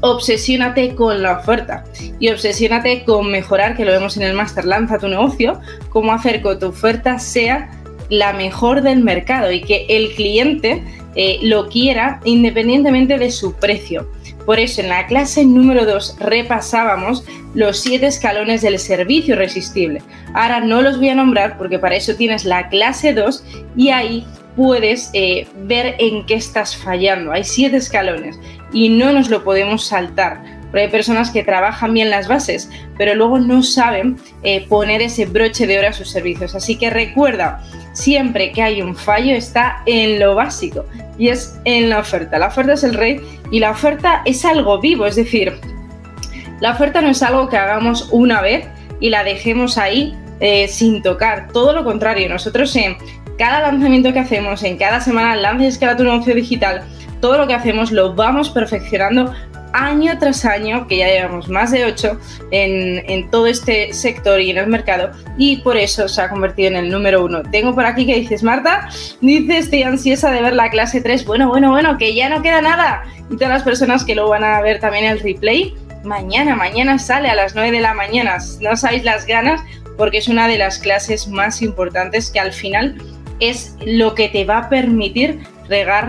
obsesiónate 0.00 0.96
con 0.96 1.22
la 1.22 1.38
oferta 1.38 1.84
y 2.18 2.28
obsesiónate 2.30 3.04
con 3.04 3.30
mejorar, 3.30 3.76
que 3.76 3.84
lo 3.84 3.92
vemos 3.92 4.16
en 4.16 4.24
el 4.24 4.34
Master 4.34 4.64
Lanza 4.64 4.98
tu 4.98 5.06
negocio, 5.06 5.60
cómo 5.90 6.12
hacer 6.12 6.42
que 6.42 6.56
tu 6.56 6.66
oferta 6.66 7.20
sea 7.20 7.70
la 8.10 8.32
mejor 8.32 8.82
del 8.82 9.00
mercado 9.00 9.50
y 9.50 9.62
que 9.62 9.86
el 9.88 10.14
cliente 10.14 10.82
eh, 11.16 11.38
lo 11.42 11.68
quiera 11.68 12.20
independientemente 12.24 13.18
de 13.18 13.30
su 13.30 13.54
precio. 13.54 14.08
Por 14.44 14.58
eso 14.58 14.80
en 14.80 14.88
la 14.88 15.06
clase 15.06 15.44
número 15.44 15.84
2 15.86 16.16
repasábamos 16.20 17.24
los 17.54 17.78
siete 17.80 18.06
escalones 18.06 18.62
del 18.62 18.78
servicio 18.78 19.34
irresistible. 19.34 20.02
Ahora 20.34 20.60
no 20.60 20.82
los 20.82 20.98
voy 20.98 21.08
a 21.08 21.14
nombrar 21.14 21.58
porque 21.58 21.78
para 21.78 21.96
eso 21.96 22.14
tienes 22.14 22.44
la 22.44 22.68
clase 22.68 23.12
2 23.12 23.44
y 23.76 23.90
ahí 23.90 24.26
puedes 24.56 25.10
eh, 25.14 25.46
ver 25.64 25.96
en 25.98 26.26
qué 26.26 26.34
estás 26.34 26.76
fallando. 26.76 27.32
Hay 27.32 27.44
siete 27.44 27.76
escalones 27.76 28.38
y 28.72 28.88
no 28.88 29.12
nos 29.12 29.30
lo 29.30 29.44
podemos 29.44 29.84
saltar. 29.86 30.59
Porque 30.70 30.82
hay 30.82 30.88
personas 30.88 31.30
que 31.30 31.42
trabajan 31.42 31.92
bien 31.92 32.10
las 32.10 32.28
bases, 32.28 32.70
pero 32.96 33.14
luego 33.14 33.38
no 33.38 33.62
saben 33.62 34.16
eh, 34.42 34.66
poner 34.68 35.02
ese 35.02 35.26
broche 35.26 35.66
de 35.66 35.78
oro 35.78 35.88
a 35.88 35.92
sus 35.92 36.10
servicios. 36.10 36.54
Así 36.54 36.76
que 36.76 36.90
recuerda, 36.90 37.62
siempre 37.92 38.52
que 38.52 38.62
hay 38.62 38.82
un 38.82 38.94
fallo 38.94 39.34
está 39.34 39.82
en 39.86 40.20
lo 40.20 40.34
básico 40.34 40.84
y 41.18 41.28
es 41.28 41.58
en 41.64 41.90
la 41.90 41.98
oferta. 41.98 42.38
La 42.38 42.48
oferta 42.48 42.74
es 42.74 42.84
el 42.84 42.94
rey 42.94 43.20
y 43.50 43.60
la 43.60 43.70
oferta 43.70 44.22
es 44.24 44.44
algo 44.44 44.80
vivo, 44.80 45.06
es 45.06 45.16
decir, 45.16 45.58
la 46.60 46.72
oferta 46.72 47.00
no 47.00 47.08
es 47.08 47.22
algo 47.22 47.48
que 47.48 47.56
hagamos 47.56 48.08
una 48.12 48.40
vez 48.40 48.66
y 49.00 49.10
la 49.10 49.24
dejemos 49.24 49.78
ahí 49.78 50.14
eh, 50.40 50.68
sin 50.68 51.02
tocar. 51.02 51.48
Todo 51.52 51.72
lo 51.72 51.84
contrario, 51.84 52.28
nosotros 52.28 52.74
en 52.76 52.96
cada 53.38 53.60
lanzamiento 53.60 54.12
que 54.12 54.18
hacemos, 54.18 54.62
en 54.62 54.76
cada 54.76 55.00
semana 55.00 55.34
lances 55.36 55.78
que 55.78 55.86
tu 55.94 56.04
negocio 56.04 56.34
digital, 56.34 56.82
todo 57.20 57.38
lo 57.38 57.46
que 57.46 57.54
hacemos 57.54 57.90
lo 57.90 58.14
vamos 58.14 58.50
perfeccionando 58.50 59.32
año 59.72 60.18
tras 60.18 60.44
año, 60.44 60.86
que 60.86 60.98
ya 60.98 61.08
llevamos 61.08 61.48
más 61.48 61.70
de 61.70 61.84
8 61.84 62.18
en, 62.50 63.30
todo 63.30 63.46
este 63.46 63.92
sector 63.92 64.40
y 64.40 64.50
en 64.50 64.58
el 64.58 64.66
mercado, 64.66 65.10
y 65.38 65.58
por 65.58 65.76
eso 65.76 66.08
se 66.08 66.22
ha 66.22 66.28
convertido 66.28 66.68
en 66.68 66.76
el 66.76 66.90
número 66.90 67.24
uno. 67.24 67.42
Tengo 67.42 67.74
por 67.74 67.86
aquí 67.86 68.06
que 68.06 68.16
dices, 68.16 68.42
Marta, 68.42 68.88
dice, 69.20 69.58
estoy 69.58 69.82
ansiosa 69.82 70.30
de 70.30 70.42
ver 70.42 70.54
la 70.54 70.70
clase 70.70 71.00
3. 71.00 71.24
Bueno, 71.24 71.48
bueno, 71.48 71.70
bueno, 71.70 71.98
que 71.98 72.14
ya 72.14 72.28
no 72.28 72.42
queda 72.42 72.60
nada. 72.60 73.04
Y 73.30 73.36
todas 73.36 73.50
las 73.50 73.62
personas 73.62 74.04
que 74.04 74.14
lo 74.14 74.28
van 74.28 74.44
a 74.44 74.60
ver 74.60 74.80
también 74.80 75.04
el 75.04 75.20
replay, 75.20 75.74
mañana, 76.04 76.56
mañana 76.56 76.98
sale 76.98 77.28
a 77.28 77.34
las 77.34 77.54
9 77.54 77.70
de 77.70 77.80
la 77.80 77.94
mañana. 77.94 78.38
No 78.60 78.76
sabéis 78.76 79.04
las 79.04 79.26
ganas, 79.26 79.60
porque 79.96 80.18
es 80.18 80.28
una 80.28 80.48
de 80.48 80.58
las 80.58 80.78
clases 80.78 81.28
más 81.28 81.62
importantes 81.62 82.30
que 82.30 82.40
al 82.40 82.52
final 82.52 82.96
es 83.40 83.76
lo 83.84 84.14
que 84.14 84.28
te 84.28 84.44
va 84.44 84.58
a 84.58 84.68
permitir 84.68 85.40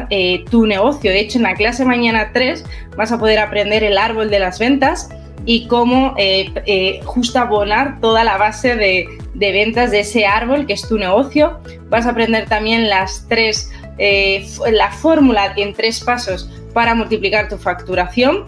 eh, 0.10 0.44
tu 0.50 0.66
negocio. 0.66 1.12
De 1.12 1.20
hecho, 1.20 1.38
en 1.38 1.44
la 1.44 1.56
clase 1.56 1.86
mañana 1.86 2.32
3 2.34 2.64
vas 2.96 3.12
a 3.12 3.20
poder 3.20 3.40
aprender 3.40 3.84
el 3.84 3.98
árbol 3.98 4.30
de 4.30 4.40
las 4.40 4.60
ventas 4.60 5.10
y 5.46 5.68
cómo 5.68 6.14
eh, 6.18 6.52
eh, 6.66 7.00
justo 7.04 7.40
abonar 7.40 8.00
toda 8.00 8.24
la 8.24 8.38
base 8.38 8.76
de, 8.76 9.08
ventas 9.34 9.92
de 9.92 10.02
ese 10.02 10.26
árbol 10.26 10.66
que 10.66 10.74
es 10.74 10.88
tu 10.88 10.98
negocio. 10.98 11.60
Vas 11.90 12.06
a 12.06 12.12
aprender 12.12 12.48
también 12.48 12.90
las 12.90 13.26
tres, 13.28 13.72
la 13.98 14.92
fórmula 14.92 15.54
en 15.56 15.74
tres 15.74 16.00
pasos 16.00 16.50
para 16.74 16.96
multiplicar 16.96 17.50
tu 17.50 17.58
facturación. 17.58 18.46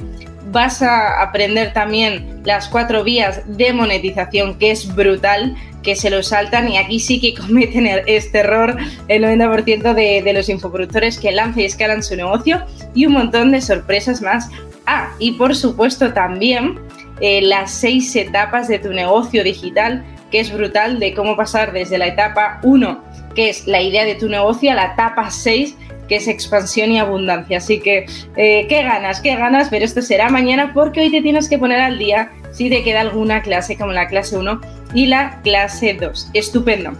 Vas 0.54 0.84
a 0.84 1.20
aprender 1.20 1.74
también 1.74 2.44
las 2.46 2.68
cuatro 2.68 3.04
vías 3.04 3.42
de 3.58 3.74
monetización, 3.74 4.60
que 4.60 4.70
es 4.70 4.94
brutal 4.94 5.56
que 5.82 5.96
se 5.96 6.12
lo 6.12 6.22
saltan 6.22 6.70
y 6.70 6.78
aquí 6.78 7.00
sí 7.00 7.20
que 7.20 7.34
cometen 7.34 7.88
este 8.06 8.38
error 8.38 8.78
el 9.08 9.24
90% 9.24 9.94
de, 9.96 10.32
los 10.32 10.50
infoproductores 10.50 11.18
que 11.18 11.32
lanzan 11.32 11.62
y 11.62 11.66
escalan 11.66 12.04
su 12.04 12.16
negocio 12.16 12.64
y 12.94 13.08
un 13.08 13.14
montón 13.14 13.52
de 13.52 13.62
sorpresas 13.62 14.22
más. 14.22 14.48
Ah, 14.86 15.12
y 15.18 15.32
por 15.32 15.56
supuesto 15.56 16.14
también 16.14 16.80
eh, 17.20 17.42
las 17.42 17.72
seis 17.72 18.16
etapas 18.16 18.68
de 18.68 18.78
tu 18.78 18.94
negocio 18.94 19.44
digital, 19.44 20.06
que 20.30 20.40
es 20.40 20.54
brutal 20.54 21.00
de 21.00 21.16
cómo 21.16 21.36
pasar 21.36 21.74
desde 21.74 21.98
la 21.98 22.06
etapa 22.06 22.60
1, 22.62 23.04
que 23.34 23.50
es 23.50 23.66
la 23.66 23.82
idea 23.82 24.06
de 24.06 24.14
tu 24.14 24.30
negocio, 24.30 24.72
a 24.72 24.76
la 24.76 24.94
etapa 24.94 25.32
6, 25.32 25.76
que 26.08 26.18
es 26.18 26.28
expansión 26.28 26.92
y 26.92 27.00
abundancia. 27.00 27.58
Así 27.58 27.80
que, 27.80 28.06
eh, 28.36 28.66
qué 28.68 28.84
ganas, 28.84 29.22
qué 29.22 29.36
ganas, 29.36 29.70
pero 29.70 29.86
esto 29.86 30.02
será 30.02 30.30
mañana 30.30 30.72
porque 30.74 31.02
hoy 31.02 31.12
te 31.12 31.22
tienes 31.22 31.50
que 31.50 31.58
poner 31.58 31.80
al 31.80 31.98
día 31.98 32.32
si 32.52 32.70
te 32.70 32.84
queda 32.84 33.02
alguna 33.02 33.42
clase 33.42 33.78
como 33.78 33.92
la 33.92 34.08
clase 34.08 34.38
1 34.38 34.62
y 34.94 35.08
la 35.08 35.42
clase 35.42 35.94
2. 35.94 36.30
Estupendo. 36.34 36.92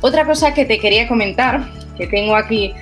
Otra 0.00 0.24
cosa 0.24 0.52
que 0.52 0.64
te 0.64 0.78
quería 0.78 1.08
comentar, 1.08 1.64
que 1.96 2.06
tengo 2.06 2.34
aquí 2.34 2.74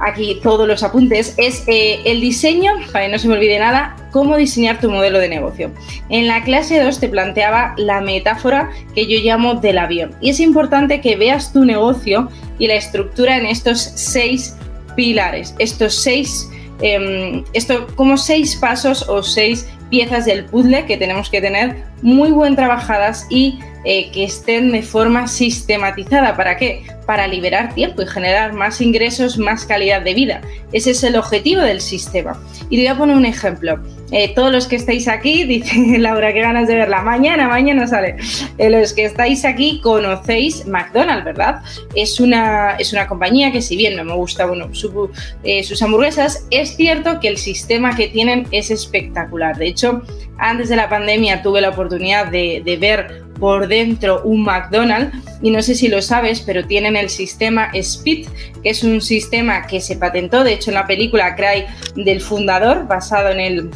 aquí 0.00 0.38
todos 0.42 0.66
los 0.66 0.82
apuntes, 0.82 1.34
es 1.36 1.64
eh, 1.66 2.00
el 2.04 2.20
diseño, 2.20 2.72
para 2.92 3.06
que 3.06 3.12
no 3.12 3.18
se 3.18 3.28
me 3.28 3.34
olvide 3.34 3.58
nada, 3.58 3.96
cómo 4.10 4.36
diseñar 4.36 4.80
tu 4.80 4.90
modelo 4.90 5.18
de 5.18 5.28
negocio. 5.28 5.70
En 6.08 6.26
la 6.26 6.42
clase 6.42 6.80
2 6.80 7.00
te 7.00 7.08
planteaba 7.08 7.74
la 7.76 8.00
metáfora 8.00 8.70
que 8.94 9.06
yo 9.06 9.18
llamo 9.20 9.54
del 9.54 9.78
avión. 9.78 10.14
Y 10.20 10.30
es 10.30 10.40
importante 10.40 11.00
que 11.00 11.16
veas 11.16 11.52
tu 11.52 11.64
negocio 11.64 12.28
y 12.58 12.66
la 12.66 12.74
estructura 12.74 13.36
en 13.36 13.46
estos 13.46 13.80
seis 13.80 14.56
pilares, 14.96 15.54
estos 15.58 15.94
seis, 15.94 16.48
eh, 16.82 17.42
esto, 17.52 17.86
como 17.94 18.16
seis 18.16 18.56
pasos 18.56 19.08
o 19.08 19.22
seis 19.22 19.68
piezas 19.90 20.24
del 20.26 20.44
puzzle 20.44 20.84
que 20.86 20.96
tenemos 20.96 21.30
que 21.30 21.40
tener 21.40 21.82
muy 22.02 22.30
buen 22.30 22.56
trabajadas 22.56 23.26
y 23.30 23.58
eh, 23.90 24.10
que 24.10 24.24
estén 24.24 24.70
de 24.70 24.82
forma 24.82 25.26
sistematizada. 25.28 26.36
¿Para 26.36 26.58
qué? 26.58 26.82
Para 27.06 27.26
liberar 27.26 27.74
tiempo 27.74 28.02
y 28.02 28.06
generar 28.06 28.52
más 28.52 28.82
ingresos, 28.82 29.38
más 29.38 29.64
calidad 29.64 30.02
de 30.02 30.12
vida. 30.12 30.42
Ese 30.72 30.90
es 30.90 31.02
el 31.04 31.16
objetivo 31.16 31.62
del 31.62 31.80
sistema. 31.80 32.38
Y 32.68 32.76
te 32.76 32.82
voy 32.82 32.88
a 32.88 32.98
poner 32.98 33.16
un 33.16 33.24
ejemplo. 33.24 33.80
Eh, 34.12 34.34
todos 34.34 34.52
los 34.52 34.66
que 34.66 34.76
estáis 34.76 35.08
aquí, 35.08 35.44
dice 35.46 35.96
Laura, 35.98 36.34
qué 36.34 36.42
ganas 36.42 36.68
de 36.68 36.74
verla. 36.74 37.00
Mañana, 37.00 37.48
mañana 37.48 37.86
sale. 37.86 38.16
Eh, 38.58 38.68
los 38.68 38.92
que 38.92 39.06
estáis 39.06 39.46
aquí 39.46 39.80
conocéis 39.80 40.66
McDonald's, 40.66 41.24
¿verdad? 41.24 41.62
Es 41.94 42.20
una, 42.20 42.72
es 42.72 42.92
una 42.92 43.06
compañía 43.06 43.52
que 43.52 43.62
si 43.62 43.74
bien 43.74 43.96
no 43.96 44.04
me 44.04 44.12
gusta 44.12 44.44
bueno, 44.44 44.68
sus 44.74 45.82
hamburguesas, 45.82 46.46
es 46.50 46.76
cierto 46.76 47.20
que 47.20 47.28
el 47.28 47.38
sistema 47.38 47.96
que 47.96 48.08
tienen 48.08 48.46
es 48.50 48.70
espectacular. 48.70 49.56
De 49.56 49.68
hecho, 49.68 50.02
antes 50.36 50.68
de 50.68 50.76
la 50.76 50.90
pandemia 50.90 51.40
tuve 51.40 51.62
la 51.62 51.70
oportunidad 51.70 52.26
de, 52.26 52.60
de 52.62 52.76
ver 52.76 53.27
por 53.38 53.68
dentro 53.68 54.22
un 54.24 54.42
McDonald's 54.44 55.16
y 55.42 55.50
no 55.50 55.62
sé 55.62 55.74
si 55.74 55.88
lo 55.88 56.02
sabes, 56.02 56.40
pero 56.40 56.66
tienen 56.66 56.96
el 56.96 57.08
sistema 57.08 57.70
Speed, 57.74 58.28
que 58.62 58.70
es 58.70 58.82
un 58.82 59.00
sistema 59.00 59.66
que 59.66 59.80
se 59.80 59.96
patentó, 59.96 60.44
de 60.44 60.54
hecho 60.54 60.70
en 60.70 60.74
la 60.74 60.86
película 60.86 61.36
Cry 61.36 61.66
del 62.02 62.20
fundador, 62.20 62.86
basado 62.86 63.30
en 63.30 63.40
el 63.40 63.70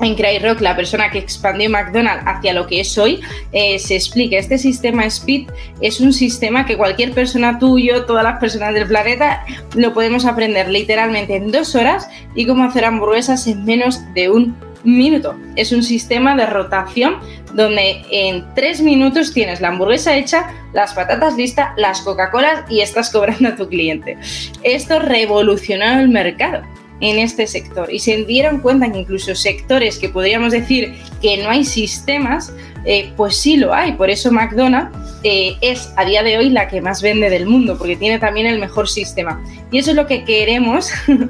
en 0.00 0.14
Cry 0.16 0.38
Rock, 0.40 0.60
la 0.60 0.74
persona 0.74 1.10
que 1.10 1.18
expandió 1.18 1.70
McDonald's 1.70 2.24
hacia 2.26 2.52
lo 2.52 2.66
que 2.66 2.80
es 2.80 2.98
hoy, 2.98 3.20
eh, 3.52 3.78
se 3.78 3.94
explica. 3.94 4.36
Este 4.36 4.58
sistema 4.58 5.04
Speed 5.06 5.48
es 5.80 6.00
un 6.00 6.12
sistema 6.12 6.66
que 6.66 6.76
cualquier 6.76 7.12
persona 7.12 7.58
tuyo, 7.58 8.04
todas 8.04 8.24
las 8.24 8.40
personas 8.40 8.74
del 8.74 8.88
planeta, 8.88 9.44
lo 9.74 9.94
podemos 9.94 10.24
aprender 10.24 10.68
literalmente 10.68 11.36
en 11.36 11.52
dos 11.52 11.74
horas 11.74 12.08
y 12.34 12.46
cómo 12.46 12.64
hacer 12.64 12.84
hamburguesas 12.84 13.46
en 13.46 13.64
menos 13.64 14.00
de 14.14 14.30
un 14.30 14.56
minuto. 14.84 15.36
Es 15.56 15.72
un 15.72 15.82
sistema 15.82 16.36
de 16.36 16.46
rotación 16.46 17.16
donde 17.54 18.02
en 18.10 18.44
tres 18.54 18.80
minutos 18.80 19.32
tienes 19.32 19.60
la 19.60 19.68
hamburguesa 19.68 20.16
hecha, 20.16 20.50
las 20.72 20.94
patatas 20.94 21.36
listas, 21.36 21.70
las 21.76 22.02
Coca-Colas 22.02 22.64
y 22.70 22.80
estás 22.80 23.10
cobrando 23.10 23.48
a 23.48 23.56
tu 23.56 23.68
cliente. 23.68 24.18
Esto 24.62 24.98
revolucionó 24.98 26.00
el 26.00 26.08
mercado. 26.08 26.62
en 27.00 27.18
este 27.18 27.46
sector 27.46 27.92
y 27.92 27.98
se 27.98 28.24
dieron 28.24 28.60
cuenta 28.60 28.90
que 28.90 28.98
incluso 28.98 29.34
sectores 29.34 29.98
que 29.98 30.08
podríamos 30.08 30.52
decir 30.52 30.94
que 31.20 31.42
no 31.42 31.50
hay 31.50 31.64
sistemas, 31.64 32.52
eh, 32.84 33.12
pues 33.16 33.36
sí 33.36 33.56
lo 33.56 33.72
hay. 33.72 33.92
Por 33.92 34.10
eso 34.10 34.30
McDonald's 34.30 34.96
eh, 35.22 35.56
es 35.60 35.92
a 35.96 36.04
día 36.04 36.22
de 36.22 36.38
hoy 36.38 36.50
la 36.50 36.68
que 36.68 36.80
más 36.80 37.02
vende 37.02 37.30
del 37.30 37.46
mundo, 37.46 37.76
porque 37.78 37.96
tiene 37.96 38.18
también 38.18 38.46
el 38.46 38.58
mejor 38.58 38.88
sistema. 38.88 39.42
Y 39.70 39.78
eso 39.78 39.90
es 39.90 39.96
lo 39.96 40.06
que 40.06 40.24
queremos. 40.24 40.90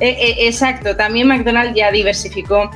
Eh, 0.00 0.46
exacto, 0.46 0.94
también 0.96 1.26
McDonald's 1.26 1.74
ya 1.74 1.90
diversificó 1.90 2.70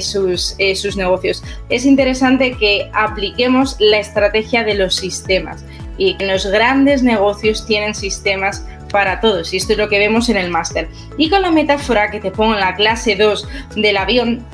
sus, 0.00 0.56
sus 0.74 0.96
negocios. 0.96 1.42
Es 1.68 1.84
interesante 1.84 2.52
que 2.52 2.88
apliquemos 2.92 3.76
la 3.80 3.98
estrategia 3.98 4.62
de 4.62 4.74
los 4.74 4.94
sistemas 4.94 5.64
y 5.96 6.16
los 6.24 6.46
grandes 6.46 7.02
negocios 7.02 7.66
tienen 7.66 7.94
sistemas 7.94 8.64
para 8.90 9.20
todos. 9.20 9.52
Y 9.52 9.58
esto 9.58 9.72
es 9.72 9.78
lo 9.78 9.88
que 9.88 9.98
vemos 9.98 10.28
en 10.28 10.36
el 10.36 10.50
máster. 10.50 10.88
Y 11.16 11.28
con 11.28 11.42
la 11.42 11.50
metáfora 11.50 12.10
que 12.10 12.20
te 12.20 12.30
pongo 12.30 12.54
en 12.54 12.60
la 12.60 12.74
clase 12.74 13.16
2 13.16 13.48
del 13.76 13.96
avión, 13.96 14.44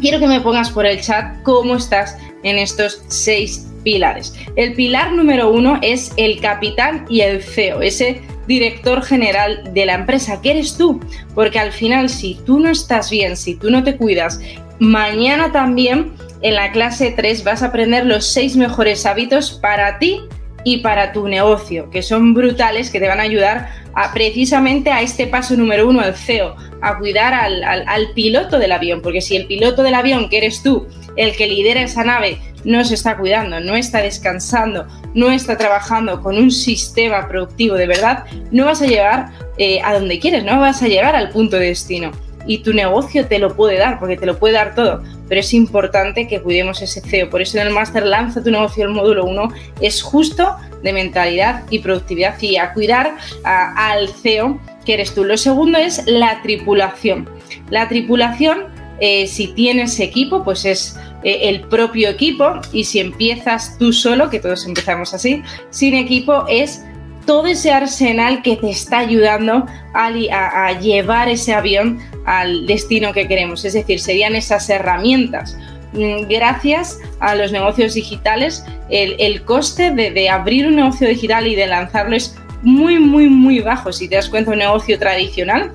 quiero 0.00 0.18
que 0.18 0.26
me 0.26 0.40
pongas 0.40 0.70
por 0.70 0.86
el 0.86 1.00
chat 1.00 1.42
cómo 1.42 1.76
estás 1.76 2.16
en 2.42 2.58
estos 2.58 3.02
seis 3.08 3.66
pilares. 3.82 4.34
El 4.56 4.74
pilar 4.74 5.12
número 5.12 5.50
uno 5.50 5.78
es 5.82 6.12
el 6.16 6.40
capitán 6.40 7.06
y 7.08 7.20
el 7.20 7.42
CEO, 7.42 7.82
ese 7.82 8.22
director 8.46 9.02
general 9.02 9.72
de 9.72 9.86
la 9.86 9.94
empresa, 9.94 10.40
que 10.40 10.50
eres 10.50 10.76
tú, 10.76 11.00
porque 11.34 11.58
al 11.58 11.72
final 11.72 12.08
si 12.08 12.34
tú 12.46 12.60
no 12.60 12.70
estás 12.70 13.10
bien, 13.10 13.36
si 13.36 13.54
tú 13.54 13.70
no 13.70 13.82
te 13.84 13.96
cuidas, 13.96 14.40
mañana 14.78 15.52
también 15.52 16.12
en 16.42 16.54
la 16.56 16.72
clase 16.72 17.12
3 17.16 17.44
vas 17.44 17.62
a 17.62 17.66
aprender 17.66 18.04
los 18.04 18.32
seis 18.32 18.56
mejores 18.56 19.06
hábitos 19.06 19.52
para 19.52 19.98
ti 19.98 20.20
y 20.64 20.78
para 20.78 21.12
tu 21.12 21.28
negocio, 21.28 21.90
que 21.90 22.02
son 22.02 22.34
brutales, 22.34 22.90
que 22.90 23.00
te 23.00 23.08
van 23.08 23.20
a 23.20 23.24
ayudar 23.24 23.68
a, 23.94 24.12
precisamente 24.12 24.90
a 24.90 25.02
este 25.02 25.26
paso 25.26 25.56
número 25.56 25.88
uno, 25.88 26.04
el 26.04 26.14
CEO, 26.14 26.56
a 26.80 26.98
cuidar 26.98 27.34
al, 27.34 27.62
al, 27.64 28.12
piloto 28.14 28.58
del 28.58 28.72
avión, 28.72 29.02
porque 29.02 29.20
si 29.20 29.36
el 29.36 29.46
piloto 29.46 29.82
del 29.82 29.94
avión, 29.94 30.28
que 30.28 30.38
eres 30.38 30.62
tú, 30.62 30.86
el 31.16 31.36
que 31.36 31.46
lidera 31.46 31.82
esa 31.82 32.04
nave, 32.04 32.38
no 32.64 32.84
se 32.84 32.94
está 32.94 33.16
cuidando, 33.16 33.60
no 33.60 33.76
está 33.76 33.98
descansando, 33.98 34.86
no 35.14 35.30
está 35.30 35.56
trabajando 35.56 36.22
con 36.22 36.36
un 36.36 36.50
sistema 36.50 37.28
productivo 37.28 37.74
de 37.74 37.86
verdad, 37.86 38.24
no 38.50 38.66
vas 38.66 38.82
a 38.82 38.86
llegar 38.86 39.30
eh, 39.58 39.80
a 39.82 39.94
donde 39.94 40.18
quieres, 40.18 40.44
no 40.44 40.60
vas 40.60 40.82
a 40.82 40.88
llegar 40.88 41.16
al 41.16 41.30
punto 41.30 41.56
de 41.56 41.66
destino. 41.66 42.10
Y 42.44 42.58
tu 42.58 42.72
negocio 42.72 43.26
te 43.26 43.38
lo 43.38 43.54
puede 43.54 43.78
dar, 43.78 44.00
porque 44.00 44.16
te 44.16 44.26
lo 44.26 44.36
puede 44.36 44.54
dar 44.54 44.74
todo, 44.74 45.02
pero 45.28 45.40
es 45.40 45.54
importante 45.54 46.26
que 46.26 46.40
cuidemos 46.40 46.82
ese 46.82 47.00
CEO. 47.00 47.30
Por 47.30 47.40
eso 47.40 47.58
en 47.58 47.68
el 47.68 47.72
máster 47.72 48.04
Lanza 48.04 48.42
tu 48.42 48.50
negocio, 48.50 48.84
el 48.84 48.90
módulo 48.90 49.24
1, 49.24 49.48
es 49.80 50.02
justo 50.02 50.56
de 50.82 50.92
mentalidad 50.92 51.62
y 51.70 51.78
productividad 51.78 52.40
y 52.40 52.56
a 52.56 52.72
cuidar 52.72 53.16
al 53.44 54.08
CEO 54.08 54.58
que 54.84 54.94
eres 54.94 55.14
tú. 55.14 55.24
Lo 55.24 55.36
segundo 55.36 55.78
es 55.78 56.04
la 56.06 56.42
tripulación. 56.42 57.28
La 57.70 57.88
tripulación, 57.88 58.66
eh, 59.04 59.26
si 59.26 59.48
tienes 59.48 59.98
equipo, 59.98 60.44
pues 60.44 60.64
es 60.64 60.96
eh, 61.24 61.48
el 61.48 61.62
propio 61.62 62.08
equipo 62.08 62.60
y 62.72 62.84
si 62.84 63.00
empiezas 63.00 63.76
tú 63.76 63.92
solo, 63.92 64.30
que 64.30 64.38
todos 64.38 64.64
empezamos 64.64 65.12
así, 65.12 65.42
sin 65.70 65.94
equipo 65.94 66.44
es 66.48 66.84
todo 67.26 67.48
ese 67.48 67.72
arsenal 67.72 68.42
que 68.42 68.56
te 68.56 68.70
está 68.70 69.00
ayudando 69.00 69.66
a, 69.92 70.72
llevar 70.78 71.28
ese 71.28 71.52
avión 71.52 71.98
al 72.26 72.64
destino 72.68 73.12
que 73.12 73.26
queremos. 73.26 73.64
Es 73.64 73.72
decir, 73.72 73.98
serían 73.98 74.36
esas 74.36 74.70
herramientas. 74.70 75.58
Mm, 75.94 76.28
gracias 76.28 77.00
a 77.18 77.34
los 77.34 77.50
negocios 77.50 77.94
digitales, 77.94 78.64
el, 78.88 79.42
coste 79.42 79.90
de, 79.90 80.30
abrir 80.30 80.68
un 80.68 80.76
negocio 80.76 81.08
digital 81.08 81.48
y 81.48 81.56
de 81.56 81.66
lanzarlo 81.66 82.14
es 82.14 82.36
muy, 82.62 83.00
muy, 83.00 83.28
muy 83.28 83.58
bajo. 83.58 83.92
Si 83.92 84.08
te 84.08 84.14
das 84.14 84.28
cuenta, 84.28 84.52
un 84.52 84.58
negocio 84.58 84.96
tradicional, 84.96 85.72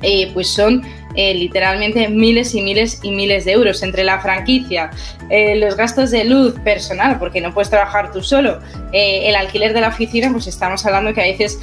eh, 0.00 0.30
pues 0.32 0.48
son 0.48 0.82
eh, 1.14 1.34
literalmente 1.34 2.08
miles 2.08 2.54
y 2.54 2.62
miles 2.62 3.00
y 3.02 3.10
miles 3.10 3.44
de 3.44 3.52
euros 3.52 3.82
entre 3.82 4.04
la 4.04 4.20
franquicia, 4.20 4.90
eh, 5.28 5.56
los 5.56 5.76
gastos 5.76 6.10
de 6.10 6.24
luz 6.24 6.58
personal, 6.60 7.18
porque 7.18 7.40
no 7.40 7.52
puedes 7.52 7.70
trabajar 7.70 8.12
tú 8.12 8.22
solo, 8.22 8.60
eh, 8.92 9.28
el 9.28 9.36
alquiler 9.36 9.74
de 9.74 9.80
la 9.82 9.88
oficina, 9.88 10.30
pues 10.32 10.46
estamos 10.46 10.84
hablando 10.86 11.12
que 11.12 11.20
a 11.20 11.24
veces 11.24 11.58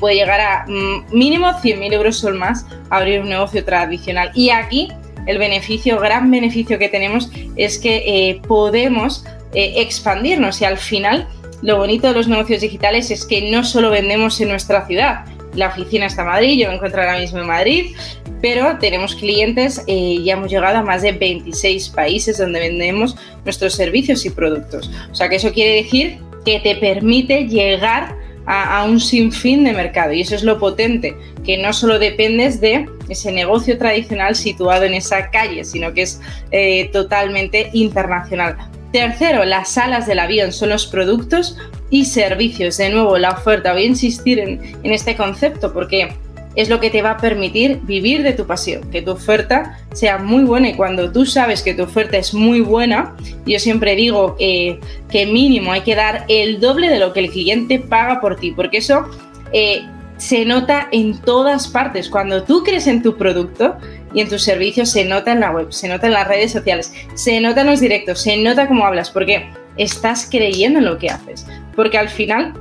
puede 0.00 0.16
llegar 0.16 0.40
a 0.40 0.64
mm, 0.66 1.16
mínimo 1.16 1.48
100.000 1.48 1.92
euros 1.92 2.24
o 2.24 2.30
más 2.32 2.66
abrir 2.90 3.20
un 3.20 3.28
negocio 3.28 3.64
tradicional. 3.64 4.30
Y 4.34 4.50
aquí 4.50 4.88
el 5.26 5.38
beneficio, 5.38 6.00
gran 6.00 6.30
beneficio 6.30 6.78
que 6.78 6.88
tenemos 6.88 7.30
es 7.56 7.78
que 7.78 8.40
podemos 8.48 9.24
expandirnos 9.54 10.60
y 10.62 10.64
al 10.64 10.78
final 10.78 11.28
lo 11.62 11.76
bonito 11.76 12.08
de 12.08 12.14
los 12.14 12.26
negocios 12.26 12.60
digitales 12.60 13.10
es 13.10 13.24
que 13.24 13.50
no 13.50 13.62
solo 13.62 13.90
vendemos 13.90 14.40
en 14.40 14.48
nuestra 14.48 14.86
ciudad, 14.86 15.24
la 15.54 15.68
oficina 15.68 16.06
está 16.06 16.22
en 16.22 16.28
Madrid, 16.28 16.58
yo 16.58 16.68
me 16.68 16.74
encuentro 16.74 17.02
ahora 17.02 17.18
mismo 17.18 17.38
en 17.38 17.46
Madrid, 17.46 17.96
pero 18.42 18.76
tenemos 18.78 19.14
clientes 19.14 19.82
eh, 19.86 19.94
y 19.94 20.28
hemos 20.28 20.50
llegado 20.50 20.78
a 20.78 20.82
más 20.82 21.00
de 21.00 21.12
26 21.12 21.88
países 21.90 22.36
donde 22.36 22.60
vendemos 22.60 23.16
nuestros 23.44 23.74
servicios 23.74 24.26
y 24.26 24.30
productos. 24.30 24.90
O 25.10 25.14
sea 25.14 25.28
que 25.28 25.36
eso 25.36 25.52
quiere 25.52 25.82
decir 25.82 26.18
que 26.44 26.60
te 26.60 26.76
permite 26.76 27.46
llegar 27.46 28.16
a, 28.44 28.84
un 28.84 28.98
sinfín 28.98 29.62
de 29.62 29.72
mercado 29.72 30.12
y 30.12 30.20
eso 30.20 30.34
es 30.34 30.42
lo 30.42 30.58
potente, 30.58 31.16
que 31.44 31.58
no 31.58 31.72
solo 31.72 32.00
dependes 32.00 32.60
de 32.60 32.88
ese 33.08 33.30
negocio 33.30 33.78
tradicional 33.78 34.34
situado 34.34 34.82
en 34.82 34.94
esa 34.94 35.30
calle, 35.30 35.64
sino 35.64 35.94
que 35.94 36.02
es 36.02 36.20
eh, 36.50 36.90
totalmente 36.92 37.70
internacional. 37.72 38.56
Tercero, 38.92 39.44
las 39.44 39.78
alas 39.78 40.06
del 40.06 40.18
avión 40.18 40.52
son 40.52 40.70
los 40.70 40.86
productos 40.86 41.56
y 41.88 42.06
servicios. 42.06 42.76
De 42.78 42.90
nuevo, 42.90 43.16
la 43.16 43.30
oferta. 43.30 43.72
Voy 43.72 43.84
a 43.84 43.86
insistir 43.86 44.38
en, 44.38 44.60
este 44.82 45.16
concepto 45.16 45.72
porque 45.72 46.14
es 46.54 46.68
lo 46.68 46.80
que 46.80 46.90
te 46.90 47.02
va 47.02 47.12
a 47.12 47.16
permitir 47.16 47.80
vivir 47.82 48.22
de 48.22 48.32
tu 48.32 48.46
pasión, 48.46 48.90
que 48.90 49.02
tu 49.02 49.12
oferta 49.12 49.78
sea 49.92 50.18
muy 50.18 50.44
buena 50.44 50.68
y 50.68 50.74
cuando 50.74 51.10
tú 51.10 51.24
sabes 51.24 51.62
que 51.62 51.74
tu 51.74 51.84
oferta 51.84 52.18
es 52.18 52.34
muy 52.34 52.60
buena, 52.60 53.14
yo 53.46 53.58
siempre 53.58 53.96
digo 53.96 54.36
que 54.36 54.78
mínimo 55.26 55.72
hay 55.72 55.80
que 55.82 55.94
dar 55.94 56.24
el 56.28 56.60
doble 56.60 56.88
de 56.88 56.98
lo 56.98 57.12
que 57.12 57.20
el 57.20 57.30
cliente 57.30 57.78
paga 57.78 58.20
por 58.20 58.36
ti, 58.36 58.52
porque 58.52 58.78
eso 58.78 59.06
eh, 59.52 59.82
se 60.16 60.44
nota 60.44 60.88
en 60.92 61.20
todas 61.20 61.68
partes. 61.68 62.08
Cuando 62.08 62.44
tú 62.44 62.62
crees 62.62 62.86
en 62.86 63.02
tu 63.02 63.16
producto 63.16 63.76
y 64.14 64.20
en 64.20 64.28
tus 64.28 64.42
servicios, 64.42 64.90
se 64.90 65.04
nota 65.04 65.32
en 65.32 65.40
la 65.40 65.50
web, 65.50 65.72
se 65.72 65.88
nota 65.88 66.06
en 66.06 66.12
las 66.12 66.28
redes 66.28 66.52
sociales, 66.52 66.92
se 67.14 67.40
nota 67.40 67.62
en 67.62 67.66
los 67.68 67.80
directos, 67.80 68.20
se 68.22 68.36
nota 68.36 68.68
cómo 68.68 68.86
hablas, 68.86 69.10
porque 69.10 69.50
estás 69.76 70.28
creyendo 70.30 70.78
en 70.78 70.84
lo 70.84 70.98
que 70.98 71.08
haces. 71.08 71.46
Porque 71.74 71.98
al 71.98 72.08
final, 72.08 72.52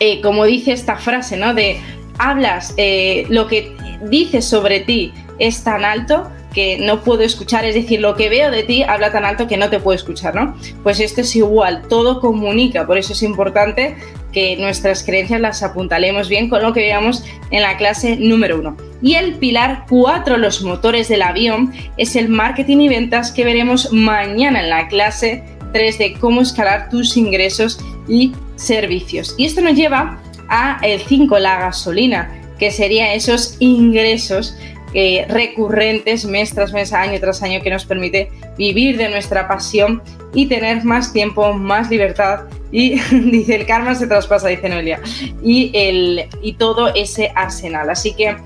eh, 0.00 0.20
como 0.22 0.44
dice 0.44 0.72
esta 0.72 0.96
frase, 0.96 1.36
¿no? 1.36 1.54
De 1.54 1.78
hablas, 2.18 2.74
eh, 2.76 3.26
lo 3.28 3.46
que 3.46 3.76
dices 4.08 4.44
sobre 4.44 4.80
ti 4.80 5.12
es 5.38 5.64
tan 5.64 5.84
alto 5.84 6.30
que 6.52 6.78
no 6.78 7.00
puedo 7.02 7.22
escuchar, 7.22 7.64
es 7.64 7.74
decir, 7.74 8.00
lo 8.00 8.14
que 8.14 8.28
veo 8.28 8.50
de 8.50 8.62
ti 8.62 8.82
habla 8.82 9.10
tan 9.10 9.24
alto 9.24 9.46
que 9.46 9.56
no 9.56 9.70
te 9.70 9.80
puedo 9.80 9.96
escuchar, 9.96 10.34
¿no? 10.34 10.54
Pues 10.82 11.00
esto 11.00 11.22
es 11.22 11.34
igual, 11.34 11.82
todo 11.88 12.20
comunica, 12.20 12.86
por 12.86 12.98
eso 12.98 13.14
es 13.14 13.22
importante 13.22 13.96
que 14.32 14.56
nuestras 14.56 15.02
creencias 15.02 15.40
las 15.40 15.62
apuntalemos 15.62 16.28
bien 16.28 16.48
con 16.48 16.62
lo 16.62 16.72
que 16.72 16.80
veamos 16.80 17.24
en 17.50 17.62
la 17.62 17.76
clase 17.76 18.16
número 18.16 18.58
uno. 18.58 18.76
Y 19.02 19.14
el 19.14 19.34
pilar 19.34 19.84
4, 19.88 20.36
los 20.36 20.62
motores 20.62 21.08
del 21.08 21.22
avión, 21.22 21.72
es 21.96 22.16
el 22.16 22.28
marketing 22.28 22.78
y 22.78 22.88
ventas 22.88 23.30
que 23.32 23.44
veremos 23.44 23.92
mañana 23.92 24.60
en 24.60 24.70
la 24.70 24.88
clase 24.88 25.44
3 25.72 25.98
de 25.98 26.14
cómo 26.14 26.40
escalar 26.40 26.88
tus 26.88 27.16
ingresos 27.16 27.78
y 28.08 28.32
servicios. 28.56 29.34
Y 29.36 29.46
esto 29.46 29.60
nos 29.60 29.74
lleva 29.74 30.21
a 30.52 30.78
el 30.82 31.00
5, 31.00 31.38
la 31.38 31.58
gasolina, 31.58 32.30
que 32.58 32.70
sería 32.70 33.14
esos 33.14 33.56
ingresos 33.58 34.56
eh, 34.94 35.24
recurrentes 35.28 36.26
mes 36.26 36.54
tras 36.54 36.72
mes, 36.74 36.92
año 36.92 37.18
tras 37.18 37.42
año, 37.42 37.62
que 37.62 37.70
nos 37.70 37.86
permite 37.86 38.30
vivir 38.58 38.98
de 38.98 39.08
nuestra 39.08 39.48
pasión 39.48 40.02
y 40.34 40.46
tener 40.46 40.84
más 40.84 41.12
tiempo, 41.14 41.54
más 41.54 41.88
libertad. 41.88 42.40
Y 42.70 43.00
dice, 43.10 43.56
el 43.56 43.66
karma 43.66 43.94
se 43.94 44.06
traspasa, 44.06 44.48
dice 44.48 44.68
Noelia. 44.68 45.00
Y, 45.42 45.70
el, 45.74 46.26
y 46.42 46.52
todo 46.52 46.94
ese 46.94 47.32
arsenal. 47.34 47.88
Así 47.88 48.12
que 48.12 48.36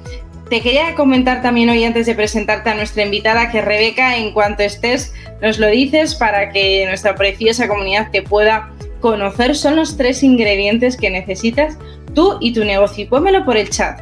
te 0.49 0.61
quería 0.61 0.95
comentar 0.95 1.43
también 1.43 1.69
hoy 1.71 1.83
antes 1.83 2.07
de 2.07 2.15
presentarte 2.15 2.71
a 2.71 2.75
nuestra 2.75 3.05
invitada 3.05 3.51
que 3.51 3.61
Rebeca, 3.61 4.17
en 4.17 4.33
cuanto 4.33 4.63
estés, 4.63 5.13
nos 5.43 5.59
lo 5.59 5.67
dices 5.67 6.15
para 6.15 6.51
que 6.51 6.87
nuestra 6.87 7.17
preciosa 7.17 7.67
comunidad 7.67 8.13
te 8.13 8.23
pueda 8.23 8.71
conocer. 9.01 9.57
Son 9.57 9.75
los 9.75 9.97
tres 9.97 10.23
ingredientes 10.23 10.97
que 10.97 11.11
necesitas 11.11 11.77
tú 12.17 12.39
y 12.41 12.53
tu 12.53 12.65
negocio. 12.65 13.05
Y 13.05 13.07
pónmelo 13.07 13.45
por 13.45 13.57
el 13.57 13.71
chat. 13.71 14.01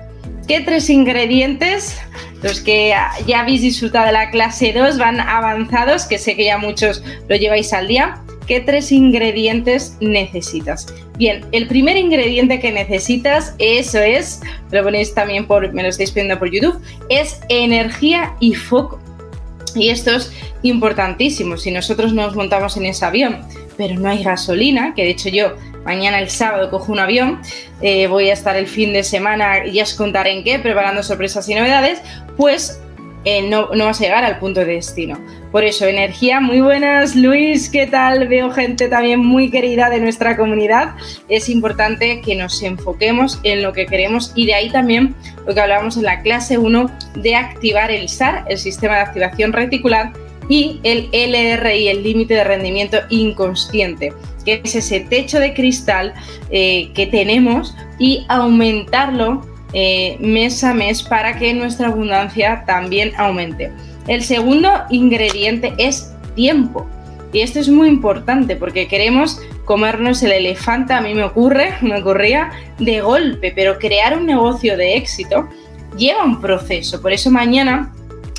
¿Qué 0.49 0.61
tres 0.61 0.89
ingredientes? 0.89 1.99
Los 2.43 2.61
que 2.61 2.95
ya 3.27 3.41
habéis 3.41 3.63
disfrutado 3.63 4.07
de 4.07 4.13
la 4.13 4.31
clase 4.31 4.73
2 4.73 4.99
van 4.99 5.21
avanzados, 5.21 6.07
que 6.07 6.19
sé 6.19 6.37
que 6.37 6.45
ya 6.45 6.59
muchos 6.59 7.03
lo 7.29 7.37
lleváis 7.37 7.73
al 7.73 7.89
día. 7.89 8.21
¿Qué 8.47 8.61
tres 8.61 8.93
ingredientes 8.93 9.97
necesitas? 10.01 10.87
Bien, 11.17 11.47
el 11.53 11.67
primer 11.67 11.97
ingrediente 11.97 12.61
que 12.61 12.73
necesitas, 12.73 13.55
eso 13.59 13.99
es, 13.99 14.43
lo 14.71 14.83
ponéis 14.83 15.15
también 15.15 15.47
por, 15.47 15.73
me 15.73 15.83
lo 15.83 15.89
estáis 15.89 16.11
pidiendo 16.11 16.39
por 16.39 16.51
YouTube, 16.51 16.79
es 17.09 17.41
energía 17.49 18.35
y 18.41 18.55
foco. 18.55 19.01
Y 19.75 19.89
esto 19.89 20.15
es 20.15 20.31
importantísimo. 20.63 21.57
Si 21.57 21.71
nosotros 21.71 22.13
nos 22.13 22.37
montamos 22.37 22.77
en 22.77 22.85
ese 22.85 23.07
avión, 23.07 23.39
pero 23.79 23.99
no 23.99 24.11
hay 24.11 24.23
gasolina, 24.23 24.95
que 24.95 25.05
de 25.05 25.11
hecho 25.11 25.31
yo 25.31 25.55
Mañana 25.85 26.19
el 26.19 26.31
sábado 26.31 26.71
cojo 26.71 26.93
un 26.93 26.99
avión, 26.99 27.41
eh, 27.81 28.07
voy 28.07 28.31
a 28.31 28.33
estar 28.33 28.57
el 28.57 28.67
fin 28.67 28.93
de 28.93 29.03
semana, 29.03 29.67
ya 29.67 29.83
os 29.83 29.95
contaré 29.95 30.33
en 30.33 30.45
qué, 30.45 30.59
preparando 30.59 31.03
sorpresas 31.03 31.49
y 31.49 31.55
novedades, 31.55 32.01
pues 32.37 32.81
eh, 33.27 33.43
no, 33.49 33.71
no, 33.75 33.87
vas 33.87 34.01
a 34.01 34.05
llegar 34.05 34.25
al 34.25 34.39
punto 34.39 34.61
de 34.61 34.67
destino. 34.67 35.19
Por 35.51 35.65
eso, 35.65 35.87
energía, 35.87 36.41
muy 36.41 36.61
buenas, 36.61 37.17
Luis, 37.17 37.71
¿qué 37.71 37.87
tal? 37.87 38.29
Veo 38.29 38.51
gente 38.51 38.89
también 38.89 39.21
muy 39.21 39.51
querida 39.51 39.89
de 39.89 40.01
nuestra 40.01 40.37
comunidad. 40.37 40.95
Es 41.29 41.49
importante 41.49 42.21
que 42.21 42.35
nos 42.35 42.63
enfoquemos 42.63 43.41
en 43.43 43.63
lo 43.63 43.73
que 43.73 43.87
queremos 43.87 44.33
y 44.35 44.47
de 44.47 44.55
ahí 44.55 44.71
también 44.71 45.15
lo 45.47 45.55
que 45.55 45.61
hablábamos 45.61 45.97
en 45.97 46.03
la 46.03 46.21
clase 46.21 46.59
1 46.59 46.91
de 47.15 47.37
activar 47.37 47.91
el 47.91 48.09
SAR, 48.09 48.45
el 48.49 48.59
sistema 48.59 48.97
de 48.97 49.01
activación 49.01 49.53
reticular, 49.53 50.13
y 50.49 50.81
el 50.83 51.09
LRI, 51.13 51.89
el 51.89 52.03
límite 52.03 52.35
de 52.35 52.45
rendimiento 52.45 52.99
inconsciente, 53.11 54.13
que 54.45 54.61
es 54.63 54.75
ese 54.75 55.01
techo 55.01 55.39
de 55.39 55.55
cristal 55.55 56.15
eh, 56.51 56.91
que 56.95 57.07
tenemos 57.07 57.75
y 57.99 58.25
aumentarlo 58.29 59.43
eh, 59.73 60.17
mes 60.21 60.63
a 60.63 60.73
mes 60.73 61.03
para 61.03 61.39
que 61.39 61.53
nuestra 61.53 61.89
abundancia 61.89 62.65
también 62.67 63.13
aumente. 63.17 63.73
El 64.07 64.23
segundo 64.23 64.71
ingrediente 64.91 65.73
es 65.79 66.13
tiempo. 66.35 66.87
Y 67.33 67.41
esto 67.41 67.59
es 67.59 67.69
muy 67.69 67.89
importante 67.89 68.55
porque 68.55 68.87
queremos 68.87 69.41
comernos 69.65 70.23
el 70.23 70.31
elefante, 70.31 70.93
a 70.93 71.01
mí 71.01 71.15
me 71.15 71.25
ocurre, 71.25 71.75
me 71.81 72.01
ocurría 72.01 72.51
de 72.79 73.01
golpe, 73.01 73.53
pero 73.55 73.79
crear 73.79 74.17
un 74.17 74.27
negocio 74.27 74.77
de 74.77 74.97
éxito 74.97 75.49
lleva 75.97 76.25
un 76.25 76.41
proceso. 76.41 77.01
Por 77.03 77.13
eso 77.13 77.31
mañana 77.31 77.93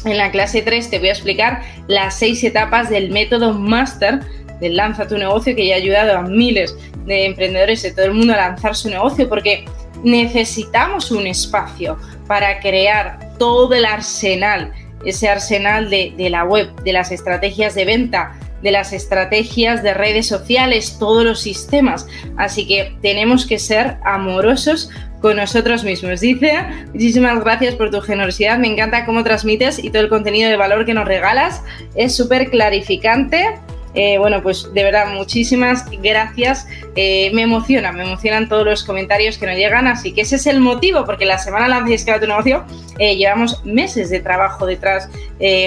en 0.06 0.18
la 0.18 0.32
clase 0.32 0.62
3 0.62 0.90
te 0.90 1.00
voy 1.00 1.10
a 1.10 1.14
explicar 1.14 1.62
las 1.88 2.18
seis 2.18 2.44
etapas 2.44 2.90
del 2.90 3.12
método 3.12 3.54
Master 3.54 4.20
del 4.60 4.78
Lanza 4.78 5.08
tu 5.08 5.18
negocio 5.18 5.56
que 5.56 5.68
ya 5.68 5.76
ha 5.76 5.78
ayudado 5.78 6.18
a 6.18 6.22
miles 6.22 6.76
de 7.06 7.26
emprendedores 7.26 7.82
de 7.84 7.92
todo 7.92 8.06
el 8.06 8.14
mundo 8.14 8.34
a 8.34 8.38
lanzar 8.38 8.76
su 8.76 8.90
negocio 8.90 9.28
porque 9.28 9.66
necesitamos 10.04 11.12
un 11.12 11.28
espacio 11.28 11.98
para 12.28 12.60
crear 12.60 13.20
todo 13.38 13.74
el 13.74 13.86
arsenal, 13.86 14.72
ese 15.04 15.28
arsenal 15.28 15.90
de, 15.90 16.14
la 16.30 16.44
web, 16.44 16.74
de 16.84 16.94
las 16.94 17.12
estrategias 17.12 17.76
de 17.76 17.86
venta, 17.86 18.34
de 18.62 18.72
las 18.72 18.94
estrategias 18.94 19.84
de 19.84 19.94
redes 19.94 20.28
sociales, 20.28 20.98
todos 21.00 21.24
los 21.24 21.42
sistemas. 21.42 22.08
Así 22.38 22.68
que 22.68 22.96
tenemos 23.02 23.46
que 23.46 23.60
ser 23.60 23.98
amorosos 24.04 24.90
con 25.26 25.38
nosotros 25.38 25.84
mismos. 25.84 26.20
Dice, 26.20 26.54
muchísimas 26.94 27.44
gracias 27.44 27.74
por 27.74 27.90
tu 27.90 28.00
generosidad, 28.00 28.60
me 28.60 28.68
encanta 28.68 29.08
cómo 29.08 29.24
transmites 29.24 29.84
y 29.84 29.90
todo 29.90 30.04
el 30.04 30.10
contenido 30.10 30.52
de 30.52 30.56
valor 30.56 30.86
que 30.86 30.94
nos 30.94 31.08
regalas. 31.08 31.64
Es 31.96 32.16
súper 32.16 32.52
clarificante 32.52 33.60
eh, 33.96 34.18
bueno, 34.18 34.44
pues 34.44 34.74
de 34.74 34.84
verdad, 34.84 35.08
muchísimas 35.14 35.86
gracias. 36.02 36.68
Eh, 36.96 37.32
me 37.34 37.44
emociona, 37.44 37.92
me 37.92 38.04
emocionan 38.04 38.50
todos 38.50 38.66
los 38.66 38.84
comentarios 38.84 39.38
que 39.38 39.46
nos 39.46 39.56
llegan, 39.56 39.88
así 39.88 40.12
que 40.12 40.22
ese 40.22 40.36
es 40.36 40.48
el 40.48 40.60
motivo, 40.60 41.06
porque 41.06 41.26
la 41.26 41.38
semana 41.38 41.68
Lanza 41.68 41.92
y 41.92 41.94
Escala 41.94 42.20
tu 42.20 42.28
negocio 42.28 42.66
eh, 43.00 43.16
llevamos 43.16 43.66
meses 43.66 44.10
de 44.10 44.20
trabajo 44.20 44.66
detrás 44.66 45.10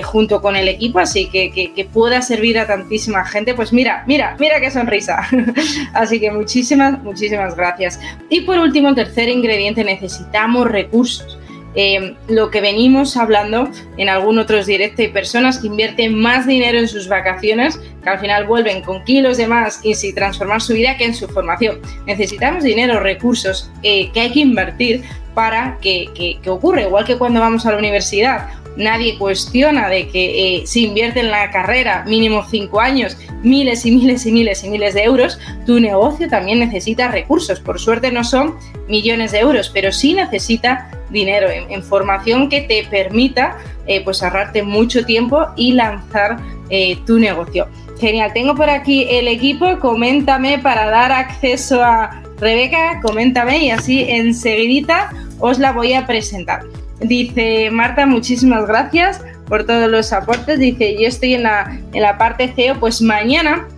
junto 0.05 0.41
con 0.41 0.57
el 0.57 0.67
equipo, 0.67 0.99
así 0.99 1.29
que, 1.29 1.51
que, 1.51 1.85
pueda 1.85 2.23
servir 2.23 2.59
a 2.59 2.67
tantísima 2.67 3.25
gente. 3.25 3.55
Pues 3.55 3.73
mira, 3.73 4.05
mira, 4.07 4.37
mira 4.38 4.61
qué 4.61 4.71
sonrisa. 4.71 5.29
así 5.93 6.19
que 6.21 6.31
muchísimas, 6.31 7.03
muchísimas 7.03 7.55
gracias. 7.55 8.01
Y 8.31 8.43
por 8.43 8.59
último, 8.59 8.95
tercer 8.95 9.29
ingrediente, 9.29 9.85
necesitamos 9.85 10.71
recursos. 10.71 11.38
Em, 11.74 12.14
lo 12.28 12.50
que 12.50 12.61
venimos 12.61 13.16
hablando 13.16 13.68
en 13.98 14.09
algún 14.09 14.38
otros 14.38 14.66
directos, 14.66 15.00
hay 15.00 15.09
personas 15.09 15.59
que 15.59 15.66
invierten 15.66 16.18
más 16.18 16.46
dinero 16.46 16.78
en 16.78 16.88
sus 16.88 17.09
vacaciones, 17.09 17.78
que 18.02 18.09
al 18.09 18.18
final 18.18 18.46
vuelven 18.46 18.83
con 18.83 19.04
kilos 19.04 19.37
de 19.37 19.46
más 19.46 19.85
y 19.85 19.94
sin 19.94 20.14
transformar 20.14 20.61
su 20.61 20.72
vida 20.72 20.96
que 20.96 21.04
en 21.04 21.14
su 21.14 21.28
formación. 21.28 21.81
Necesitamos 22.07 22.64
dinero, 22.64 23.00
recursos 23.00 23.70
eh, 23.83 24.11
que 24.12 24.20
hay 24.20 24.33
que 24.33 24.40
invertir 24.40 25.02
para 25.35 25.78
que, 25.81 26.38
que, 26.42 26.50
ocurra, 26.50 26.83
igual 26.83 27.04
que 27.04 27.16
cuando 27.16 27.38
vamos 27.38 27.64
a 27.64 27.70
la 27.70 27.78
universidad 27.78 28.48
nadie 28.79 29.19
cuestiona 29.19 29.88
de 29.88 30.09
que 30.09 30.61
eh, 30.61 30.67
si 30.67 30.87
invierte 30.87 31.21
en 31.21 31.31
la 31.31 31.51
carrera 31.51 32.05
mínimo 32.07 32.47
cinco 32.49 32.81
años, 32.81 33.19
miles 33.43 33.85
y 33.85 33.91
miles 33.91 34.25
y 34.25 34.33
miles 34.33 34.64
y 34.64 34.71
miles 34.71 34.95
de 34.95 35.03
euros, 35.03 35.38
tu 35.67 35.81
negocio 35.81 36.29
también 36.29 36.61
necesita 36.61 37.09
recursos. 37.09 37.61
Por 37.61 37.79
suerte 37.79 38.11
no 38.11 38.25
son 38.25 38.55
millones 38.88 39.33
de 39.33 39.41
euros, 39.41 39.69
pero 39.69 39.93
sí 39.93 40.14
necesita 40.14 40.91
dinero 41.11 41.49
en, 41.51 41.83
formación 41.83 42.49
que 42.49 42.62
te 42.62 42.85
permita 42.85 43.59
eh, 43.87 44.03
pues 44.05 44.23
ahorrarte 44.23 44.62
mucho 44.62 45.05
tiempo 45.05 45.47
y 45.57 45.73
lanzar 45.73 46.38
eh, 46.71 46.99
tu 47.07 47.19
negocio. 47.19 47.67
Genial, 47.99 48.33
tengo 48.33 48.55
por 48.55 48.71
aquí 48.71 49.07
el 49.11 49.27
equipo, 49.27 49.79
coméntame 49.81 50.59
para 50.59 50.88
dar 50.88 51.11
acceso 51.11 51.83
a 51.83 52.23
Rebeca, 52.38 53.01
coméntame 53.03 53.59
y 53.59 53.71
así 53.71 54.05
enseguidita 54.09 55.12
os 55.41 55.59
la 55.59 55.73
voy 55.73 55.95
a 55.95 56.07
presentar. 56.07 56.62
Dice 57.01 57.71
Marta, 57.71 58.07
muchísimas 58.07 58.67
gracias 58.67 59.23
por 59.47 59.65
todos 59.65 59.89
los 59.91 60.13
aportes. 60.13 60.59
Dice, 60.59 60.97
yo 61.01 61.09
estoy 61.09 61.35
en 61.35 61.45
la, 61.45 61.79
en 61.93 62.03
la 62.03 62.19
parte 62.19 62.53
CEO, 62.55 62.79
pues 62.81 63.01
mañana 63.01 63.69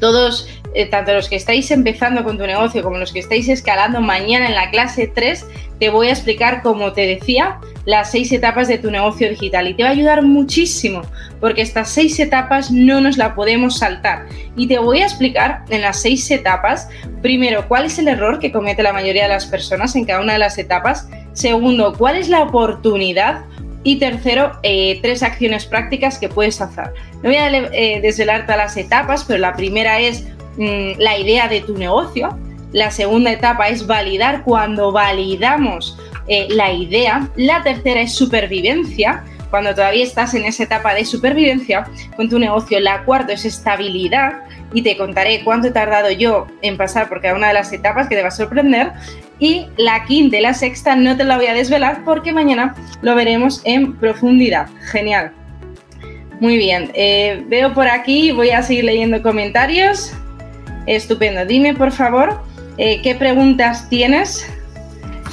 todos, 0.00 0.48
eh, 0.74 0.86
tanto 0.86 1.12
los 1.12 1.28
que 1.28 1.36
estáis 1.36 1.70
empezando 1.70 2.24
con 2.24 2.38
tu 2.38 2.46
negocio 2.46 2.82
como 2.82 2.98
los 2.98 3.12
que 3.12 3.18
estáis 3.18 3.48
escalando, 3.48 4.00
mañana 4.00 4.46
en 4.46 4.54
la 4.54 4.70
clase 4.70 5.10
3 5.12 5.46
te 5.78 5.88
voy 5.88 6.08
a 6.08 6.10
explicar, 6.10 6.62
como 6.62 6.92
te 6.92 7.06
decía, 7.06 7.58
las 7.86 8.10
seis 8.10 8.30
etapas 8.32 8.68
de 8.68 8.76
tu 8.76 8.90
negocio 8.90 9.30
digital 9.30 9.66
y 9.66 9.74
te 9.74 9.82
va 9.82 9.88
a 9.88 9.92
ayudar 9.92 10.22
muchísimo 10.22 11.02
porque 11.40 11.62
estas 11.62 11.88
seis 11.88 12.20
etapas 12.20 12.70
no 12.70 13.00
nos 13.00 13.16
la 13.16 13.34
podemos 13.34 13.78
saltar. 13.78 14.26
Y 14.56 14.68
te 14.68 14.78
voy 14.78 15.00
a 15.00 15.04
explicar 15.04 15.64
en 15.70 15.80
las 15.80 16.02
seis 16.02 16.30
etapas, 16.30 16.88
primero, 17.22 17.66
cuál 17.66 17.86
es 17.86 17.98
el 17.98 18.08
error 18.08 18.38
que 18.38 18.52
comete 18.52 18.82
la 18.82 18.92
mayoría 18.92 19.22
de 19.22 19.30
las 19.30 19.46
personas 19.46 19.96
en 19.96 20.04
cada 20.04 20.20
una 20.20 20.34
de 20.34 20.38
las 20.38 20.58
etapas 20.58 21.08
Segundo, 21.32 21.94
¿cuál 21.96 22.16
es 22.16 22.28
la 22.28 22.42
oportunidad? 22.42 23.44
Y 23.82 23.96
tercero, 23.98 24.52
eh, 24.62 24.98
tres 25.00 25.22
acciones 25.22 25.64
prácticas 25.64 26.18
que 26.18 26.28
puedes 26.28 26.60
hacer. 26.60 26.92
No 27.22 27.30
voy 27.30 27.36
a 27.36 27.48
eh, 27.50 28.00
desvelar 28.02 28.42
todas 28.42 28.58
las 28.58 28.76
etapas, 28.76 29.24
pero 29.24 29.38
la 29.38 29.54
primera 29.54 30.00
es 30.00 30.26
mm, 30.58 30.98
la 30.98 31.18
idea 31.18 31.48
de 31.48 31.62
tu 31.62 31.78
negocio. 31.78 32.36
La 32.72 32.90
segunda 32.90 33.32
etapa 33.32 33.68
es 33.68 33.86
validar 33.86 34.44
cuando 34.44 34.92
validamos 34.92 35.98
eh, 36.28 36.46
la 36.50 36.72
idea. 36.72 37.28
La 37.36 37.62
tercera 37.62 38.02
es 38.02 38.14
supervivencia, 38.14 39.24
cuando 39.50 39.74
todavía 39.74 40.04
estás 40.04 40.34
en 40.34 40.44
esa 40.44 40.64
etapa 40.64 40.94
de 40.94 41.04
supervivencia 41.04 41.88
con 42.16 42.28
tu 42.28 42.38
negocio. 42.38 42.78
La 42.80 43.04
cuarta 43.04 43.32
es 43.32 43.44
estabilidad 43.44 44.42
y 44.72 44.82
te 44.82 44.96
contaré 44.96 45.42
cuánto 45.42 45.68
he 45.68 45.70
tardado 45.70 46.10
yo 46.10 46.46
en 46.62 46.76
pasar 46.76 47.08
por 47.08 47.20
cada 47.20 47.34
una 47.34 47.48
de 47.48 47.54
las 47.54 47.72
etapas 47.72 48.08
que 48.08 48.16
te 48.16 48.22
va 48.22 48.28
a 48.28 48.32
sorprender. 48.32 48.92
Y 49.38 49.66
la 49.76 50.04
quinta 50.04 50.38
y 50.38 50.42
la 50.42 50.54
sexta 50.54 50.96
no 50.96 51.16
te 51.16 51.24
la 51.24 51.36
voy 51.36 51.46
a 51.46 51.54
desvelar 51.54 52.04
porque 52.04 52.32
mañana 52.32 52.74
lo 53.02 53.14
veremos 53.14 53.62
en 53.64 53.96
profundidad. 53.96 54.68
Genial. 54.90 55.32
Muy 56.40 56.56
bien, 56.56 56.90
eh, 56.94 57.44
veo 57.48 57.74
por 57.74 57.86
aquí, 57.86 58.32
voy 58.32 58.50
a 58.50 58.62
seguir 58.62 58.84
leyendo 58.84 59.22
comentarios. 59.22 60.12
Estupendo, 60.86 61.44
dime 61.44 61.74
por 61.74 61.92
favor 61.92 62.40
eh, 62.78 63.02
qué 63.02 63.14
preguntas 63.14 63.88
tienes. 63.90 64.50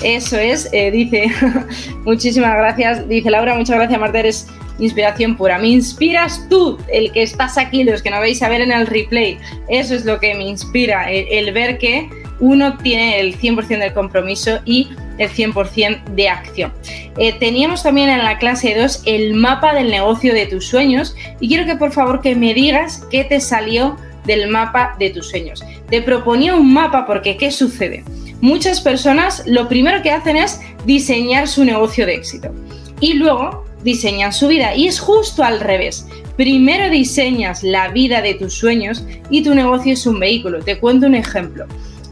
Eso 0.04 0.38
es, 0.38 0.69
eh, 0.73 0.91
dice, 0.91 1.32
muchísimas 2.06 2.54
gracias, 2.56 3.08
dice 3.08 3.32
Laura, 3.32 3.56
muchas 3.56 3.78
gracias 3.78 4.00
Marta, 4.00 4.19
eres 4.19 4.47
inspiración 4.79 5.35
pura. 5.35 5.57
Me 5.57 5.69
inspiras 5.69 6.47
tú, 6.49 6.77
el 6.91 7.11
que 7.11 7.23
estás 7.23 7.57
aquí, 7.57 7.83
los 7.83 8.01
que 8.01 8.09
no 8.09 8.19
veis 8.19 8.41
a 8.41 8.49
ver 8.49 8.61
en 8.61 8.71
el 8.71 8.87
replay. 8.87 9.37
Eso 9.67 9.95
es 9.95 10.05
lo 10.05 10.19
que 10.19 10.35
me 10.35 10.45
inspira, 10.45 11.11
el, 11.11 11.51
ver 11.53 11.77
que 11.77 12.09
uno 12.39 12.77
tiene 12.77 13.19
el 13.19 13.37
100% 13.37 13.79
del 13.79 13.93
compromiso 13.93 14.59
y 14.65 14.89
el 15.17 15.29
100% 15.29 16.03
de 16.15 16.29
acción. 16.29 16.71
Eh, 17.17 17.33
teníamos 17.33 17.83
también 17.83 18.09
en 18.09 18.23
la 18.23 18.37
clase 18.37 18.75
2 18.77 19.03
el 19.05 19.33
mapa 19.33 19.73
del 19.73 19.89
negocio 19.89 20.33
de 20.33 20.45
tus 20.45 20.67
sueños 20.67 21.15
y 21.39 21.47
quiero 21.47 21.65
que 21.65 21.75
por 21.75 21.91
favor 21.91 22.21
que 22.21 22.35
me 22.35 22.53
digas 22.53 23.03
qué 23.09 23.23
te 23.23 23.39
salió 23.39 23.97
del 24.25 24.49
mapa 24.49 24.95
de 24.99 25.09
tus 25.09 25.29
sueños. 25.29 25.65
Te 25.89 26.01
proponía 26.03 26.53
un 26.53 26.71
mapa 26.71 27.07
porque 27.07 27.37
¿qué 27.37 27.49
sucede? 27.49 28.03
Muchas 28.39 28.81
personas 28.81 29.41
lo 29.47 29.67
primero 29.67 30.03
que 30.03 30.11
hacen 30.11 30.37
es 30.37 30.61
diseñar 30.85 31.47
su 31.47 31.65
negocio 31.65 32.05
de 32.05 32.13
éxito 32.13 32.53
y 32.99 33.13
luego 33.13 33.66
diseñan 33.88 34.34
su 34.34 34.50
vida. 34.50 34.76
Y 34.76 34.88
es 34.88 35.00
justo 35.00 35.43
al 35.43 35.62
revés. 35.62 36.06
Primero 36.36 36.89
diseñas 36.89 37.63
la 37.63 37.88
vida 37.88 38.21
de 38.21 38.34
tus 38.34 38.54
sueños 38.54 39.04
y 39.30 39.43
tu 39.43 39.56
negocio 39.56 39.93
es 39.93 40.06
un 40.06 40.19
vehículo. 40.19 40.60
Te 40.60 40.78
cuento 40.78 41.08
un 41.08 41.15
ejemplo. 41.15 41.65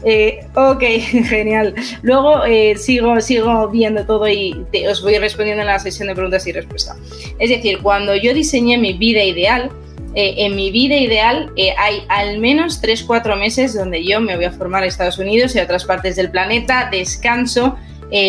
Eh, 0.04 0.40
ok, 0.54 0.82
genial. 1.28 1.74
Luego 2.02 2.44
eh, 2.44 2.76
sigo, 2.76 3.20
sigo 3.20 3.68
viendo 3.68 4.04
todo 4.06 4.26
y 4.26 4.56
os 4.90 5.02
voy 5.02 5.18
respondiendo 5.18 5.60
en 5.62 5.68
la 5.68 5.78
sesión 5.78 6.08
de 6.08 6.14
preguntas 6.14 6.46
y 6.46 6.52
respuestas. 6.52 6.96
Es 7.38 7.50
decir, 7.50 7.78
cuando 7.82 8.16
yo 8.16 8.32
diseñé 8.32 8.78
mi 8.78 8.94
vida 8.94 9.22
ideal, 9.22 9.70
eh, 10.14 10.34
en 10.38 10.56
mi 10.56 10.70
vida 10.70 10.96
ideal 10.96 11.52
hay 11.78 12.04
al 12.08 12.38
menos 12.38 12.82
3-4 12.82 13.38
meses 13.38 13.74
donde 13.74 14.02
yo 14.02 14.18
me 14.18 14.34
voy 14.36 14.46
a 14.46 14.50
formar 14.50 14.82
a 14.82 14.86
Estados 14.86 15.18
Unidos 15.18 15.54
y 15.54 15.58
a 15.58 15.64
otras 15.64 15.84
partes 15.84 16.16
del 16.16 16.30
planeta, 16.30 16.88
descanso, 16.90 17.76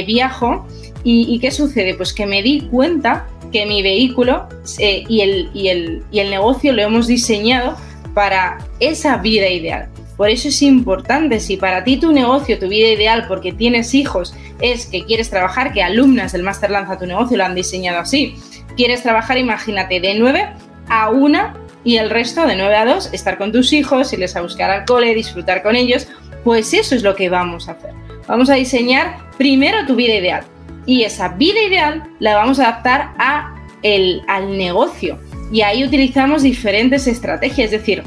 viajo 0.06 0.66
¿Y, 1.10 1.40
qué 1.40 1.52
sucede? 1.52 1.94
Pues 1.94 2.12
que 2.12 2.26
me 2.26 2.44
di 2.44 2.68
cuenta 2.70 3.28
que 3.52 3.66
mi 3.66 3.82
vehículo 3.82 4.48
eh, 4.80 5.04
y, 5.08 5.22
el, 5.22 5.50
y, 5.54 5.68
el, 5.70 6.04
y 6.12 6.20
el 6.20 6.30
negocio 6.30 6.74
lo 6.74 6.82
hemos 6.82 7.08
diseñado 7.08 7.78
para 8.14 8.58
esa 8.80 9.18
vida 9.18 9.48
ideal. 9.48 9.90
Por 10.18 10.30
eso 10.30 10.48
es 10.48 10.64
importante, 10.64 11.40
si 11.40 11.58
para 11.58 11.84
ti 11.84 11.98
tu 11.98 12.12
negocio, 12.12 12.58
tu 12.58 12.68
vida 12.68 12.88
ideal, 12.88 13.26
porque 13.28 13.52
tienes 13.52 13.94
hijos, 13.94 14.34
es 14.60 14.88
que 14.88 15.06
quieres 15.06 15.30
trabajar, 15.30 15.72
que 15.72 15.84
alumnas 15.84 16.32
del 16.32 16.42
Master 16.42 16.72
Lanza 16.72 16.98
tu 16.98 17.06
negocio 17.06 17.38
lo 17.38 17.46
han 17.46 17.54
diseñado 17.54 18.00
así, 18.00 18.36
quieres 18.76 19.04
trabajar, 19.04 19.38
imagínate, 19.38 20.00
de 20.00 20.16
9 20.16 20.50
a 20.90 21.12
1 21.12 21.54
y 21.84 21.98
el 21.98 22.10
resto 22.10 22.48
de 22.48 22.56
9 22.56 22.76
a 22.76 22.86
2, 22.86 23.14
estar 23.14 23.38
con 23.38 23.52
tus 23.52 23.72
hijos, 23.74 24.12
irles 24.12 24.36
a 24.36 24.42
buscar 24.42 24.72
al 24.72 24.86
cole, 24.86 25.14
disfrutar 25.14 25.62
con 25.62 25.76
ellos, 25.76 26.08
pues 26.44 26.74
eso 26.74 26.96
es 26.96 27.04
lo 27.04 27.16
que 27.16 27.30
vamos 27.30 27.70
a 27.70 27.74
hacer. 27.74 27.92
Vamos 28.28 28.50
a 28.50 28.56
diseñar 28.56 29.18
primero 29.38 29.86
tu 29.86 29.96
vida 29.96 30.16
ideal 30.16 30.44
y 30.88 31.04
esa 31.04 31.28
vida 31.28 31.62
ideal 31.62 32.10
la 32.20 32.36
vamos 32.36 32.60
a 32.60 32.70
adaptar 32.70 33.14
a 33.20 33.54
el, 33.84 34.24
al 34.28 34.58
negocio. 34.58 35.20
Y 35.52 35.62
ahí 35.62 35.84
utilizamos 35.84 36.42
diferentes 36.42 37.06
estrategias, 37.06 37.66
es 37.66 37.72
decir, 37.72 38.04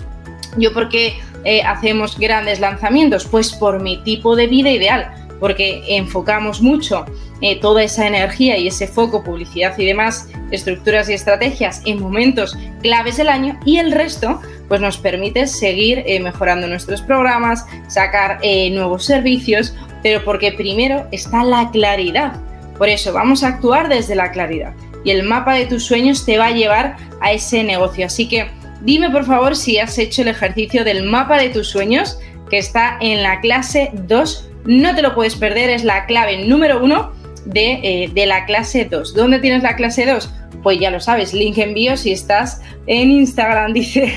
yo 0.59 0.73
porque 0.73 1.15
eh, 1.45 1.63
hacemos 1.63 2.19
grandes 2.19 2.61
lanzamientos? 2.61 3.27
Pues 3.27 3.53
por 3.53 3.81
mi 3.81 4.03
tipo 4.03 4.37
de 4.37 4.47
vida 4.47 4.71
ideal, 4.71 5.11
porque 5.39 5.83
enfocamos 5.89 6.61
mucho 6.61 7.07
eh, 7.41 7.59
toda 7.59 7.83
esa 7.83 8.07
energía 8.07 8.59
y 8.59 8.67
ese 8.69 8.87
foco, 8.87 9.25
publicidad 9.25 9.79
y 9.79 9.87
demás, 9.87 10.29
estructuras 10.51 11.09
y 11.09 11.15
estrategias 11.15 11.81
en 11.87 12.01
momentos 12.01 12.59
claves 12.83 13.17
del 13.17 13.29
año 13.29 13.59
y 13.65 13.79
el 13.79 13.93
resto 13.93 14.41
pues 14.69 14.81
nos 14.81 14.99
permite 14.99 15.47
seguir 15.47 16.03
eh, 16.07 16.21
mejorando 16.21 16.67
nuestros 16.67 17.01
programas, 17.01 17.65
sacar 17.89 18.41
nuevos 18.71 19.05
servicios, 19.05 19.75
pero 20.03 20.23
porque 20.25 20.53
primero 20.53 21.07
está 21.11 21.43
la 21.43 21.71
claridad. 21.71 22.41
Por 22.81 22.89
eso 22.89 23.13
vamos 23.13 23.45
a 23.45 23.49
actuar 23.49 23.89
desde 23.89 24.17
la 24.17 24.33
claridad 24.33 24.75
y 25.05 25.13
el 25.13 25.23
mapa 25.23 25.55
de 25.55 25.67
tus 25.67 25.85
sueños 25.85 26.27
te 26.27 26.37
va 26.37 26.47
a 26.47 26.51
llevar 26.51 26.97
a 27.21 27.31
ese 27.31 27.63
negocio. 27.63 28.07
Así 28.07 28.27
que 28.27 28.49
Dime 28.83 29.11
por 29.11 29.25
favor 29.25 29.57
si 29.57 29.79
has 29.79 29.99
hecho 29.99 30.23
el 30.23 30.29
ejercicio 30.29 30.85
del 30.85 31.05
mapa 31.05 31.39
de 31.39 31.51
tus 31.51 31.69
sueños 31.69 32.19
que 32.49 32.59
está 32.59 32.97
en 33.01 33.23
la 33.23 33.41
clase 33.41 33.91
2. 33.93 34.51
No 34.65 34.95
te 34.95 35.03
lo 35.03 35.15
puedes 35.15 35.37
perder, 35.37 35.71
es 35.71 35.85
la 35.85 36.07
clave 36.07 36.47
número 36.47 36.83
1 36.83 37.13
de, 37.45 38.11
de, 38.13 38.27
la 38.27 38.47
clase 38.47 38.87
2. 38.87 39.15
¿Dónde 39.15 39.39
tienes 39.39 39.63
la 39.63 39.77
clase 39.77 40.07
2? 40.07 40.31
Pues 40.63 40.81
ya 40.81 40.91
lo 40.91 41.01
sabes, 41.01 41.33
link 41.33 41.59
envío 41.59 41.97
si 41.97 42.13
estás 42.13 42.63
en 42.87 43.11
Instagram. 43.11 43.73
Dice, 43.75 44.13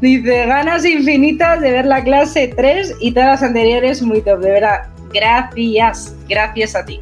dice, 0.00 0.46
ganas 0.46 0.84
infinitas 0.84 1.60
de 1.60 1.72
ver 1.72 1.86
la 1.86 2.02
clase 2.02 2.52
3 2.56 2.96
y 3.00 3.12
todas 3.12 3.28
las 3.28 3.42
anteriores 3.42 4.02
muy 4.02 4.22
top. 4.22 4.40
De 4.40 4.50
verdad, 4.50 4.88
gracias, 5.12 6.14
gracias 6.28 6.74
a 6.74 6.84
ti. 6.84 7.00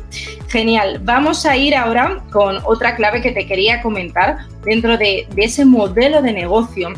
Genial, 0.48 1.00
vamos 1.02 1.44
a 1.44 1.56
ir 1.56 1.74
ahora 1.74 2.22
con 2.32 2.58
otra 2.64 2.96
clave 2.96 3.20
que 3.20 3.32
te 3.32 3.46
quería 3.46 3.82
comentar 3.82 4.38
dentro 4.64 4.96
de, 4.96 5.26
ese 5.36 5.64
modelo 5.64 6.22
de 6.22 6.32
negocio 6.32 6.90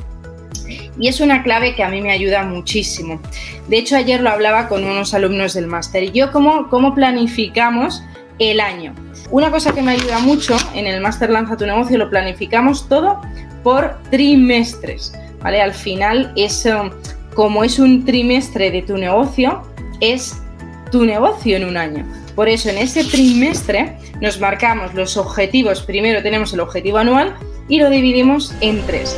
y 0.99 1.09
es 1.09 1.21
una 1.21 1.43
clave 1.43 1.75
que 1.75 1.83
a 1.83 1.89
mí 1.89 2.03
me 2.03 2.11
ayuda 2.11 2.43
muchísimo. 2.45 3.21
De 3.69 3.79
hecho, 3.79 3.97
ayer 3.97 4.21
lo 4.21 4.31
hablaba 4.31 4.69
con 4.69 4.85
unos 4.85 5.15
alumnos 5.15 5.55
del 5.55 5.67
máster. 5.67 6.13
Yo, 6.13 6.33
¿cómo, 6.33 6.69
¿cómo 6.69 6.95
planificamos 6.95 8.03
el 8.39 8.61
año? 8.61 8.95
Una 9.31 9.51
cosa 9.51 9.73
que 9.73 9.83
me 9.83 9.93
ayuda 9.93 10.19
mucho 10.19 10.57
en 10.75 10.87
el 10.87 11.01
máster 11.01 11.31
Lanza 11.31 11.57
tu 11.57 11.67
negocio, 11.67 11.99
lo 11.99 12.11
planificamos 12.11 12.89
todo 12.89 13.21
por 13.63 13.97
trimestres. 14.11 15.13
¿vale? 15.43 15.61
Al 15.61 15.75
final, 15.75 16.33
es, 16.37 16.67
como 17.35 17.63
es 17.65 17.79
un 17.79 18.05
trimestre 18.05 18.71
de 18.71 18.83
tu 18.83 18.97
negocio, 18.97 19.63
es 20.01 20.43
tu 20.91 21.05
negocio 21.05 21.57
en 21.57 21.65
un 21.65 21.77
año. 21.77 22.05
Por 22.35 22.49
eso 22.49 22.71
en 22.71 22.79
ese 22.79 23.05
trimestre 23.05 23.97
nos 24.21 24.41
marcamos 24.41 24.95
los 24.95 25.17
objetivos. 25.17 25.83
Primero 25.83 26.23
tenemos 26.23 26.53
el 26.53 26.61
objetivo 26.61 26.99
anual 26.99 27.35
y 27.69 27.79
lo 27.79 27.91
dividimos 27.91 28.55
en 28.61 28.85
tres. 28.87 29.17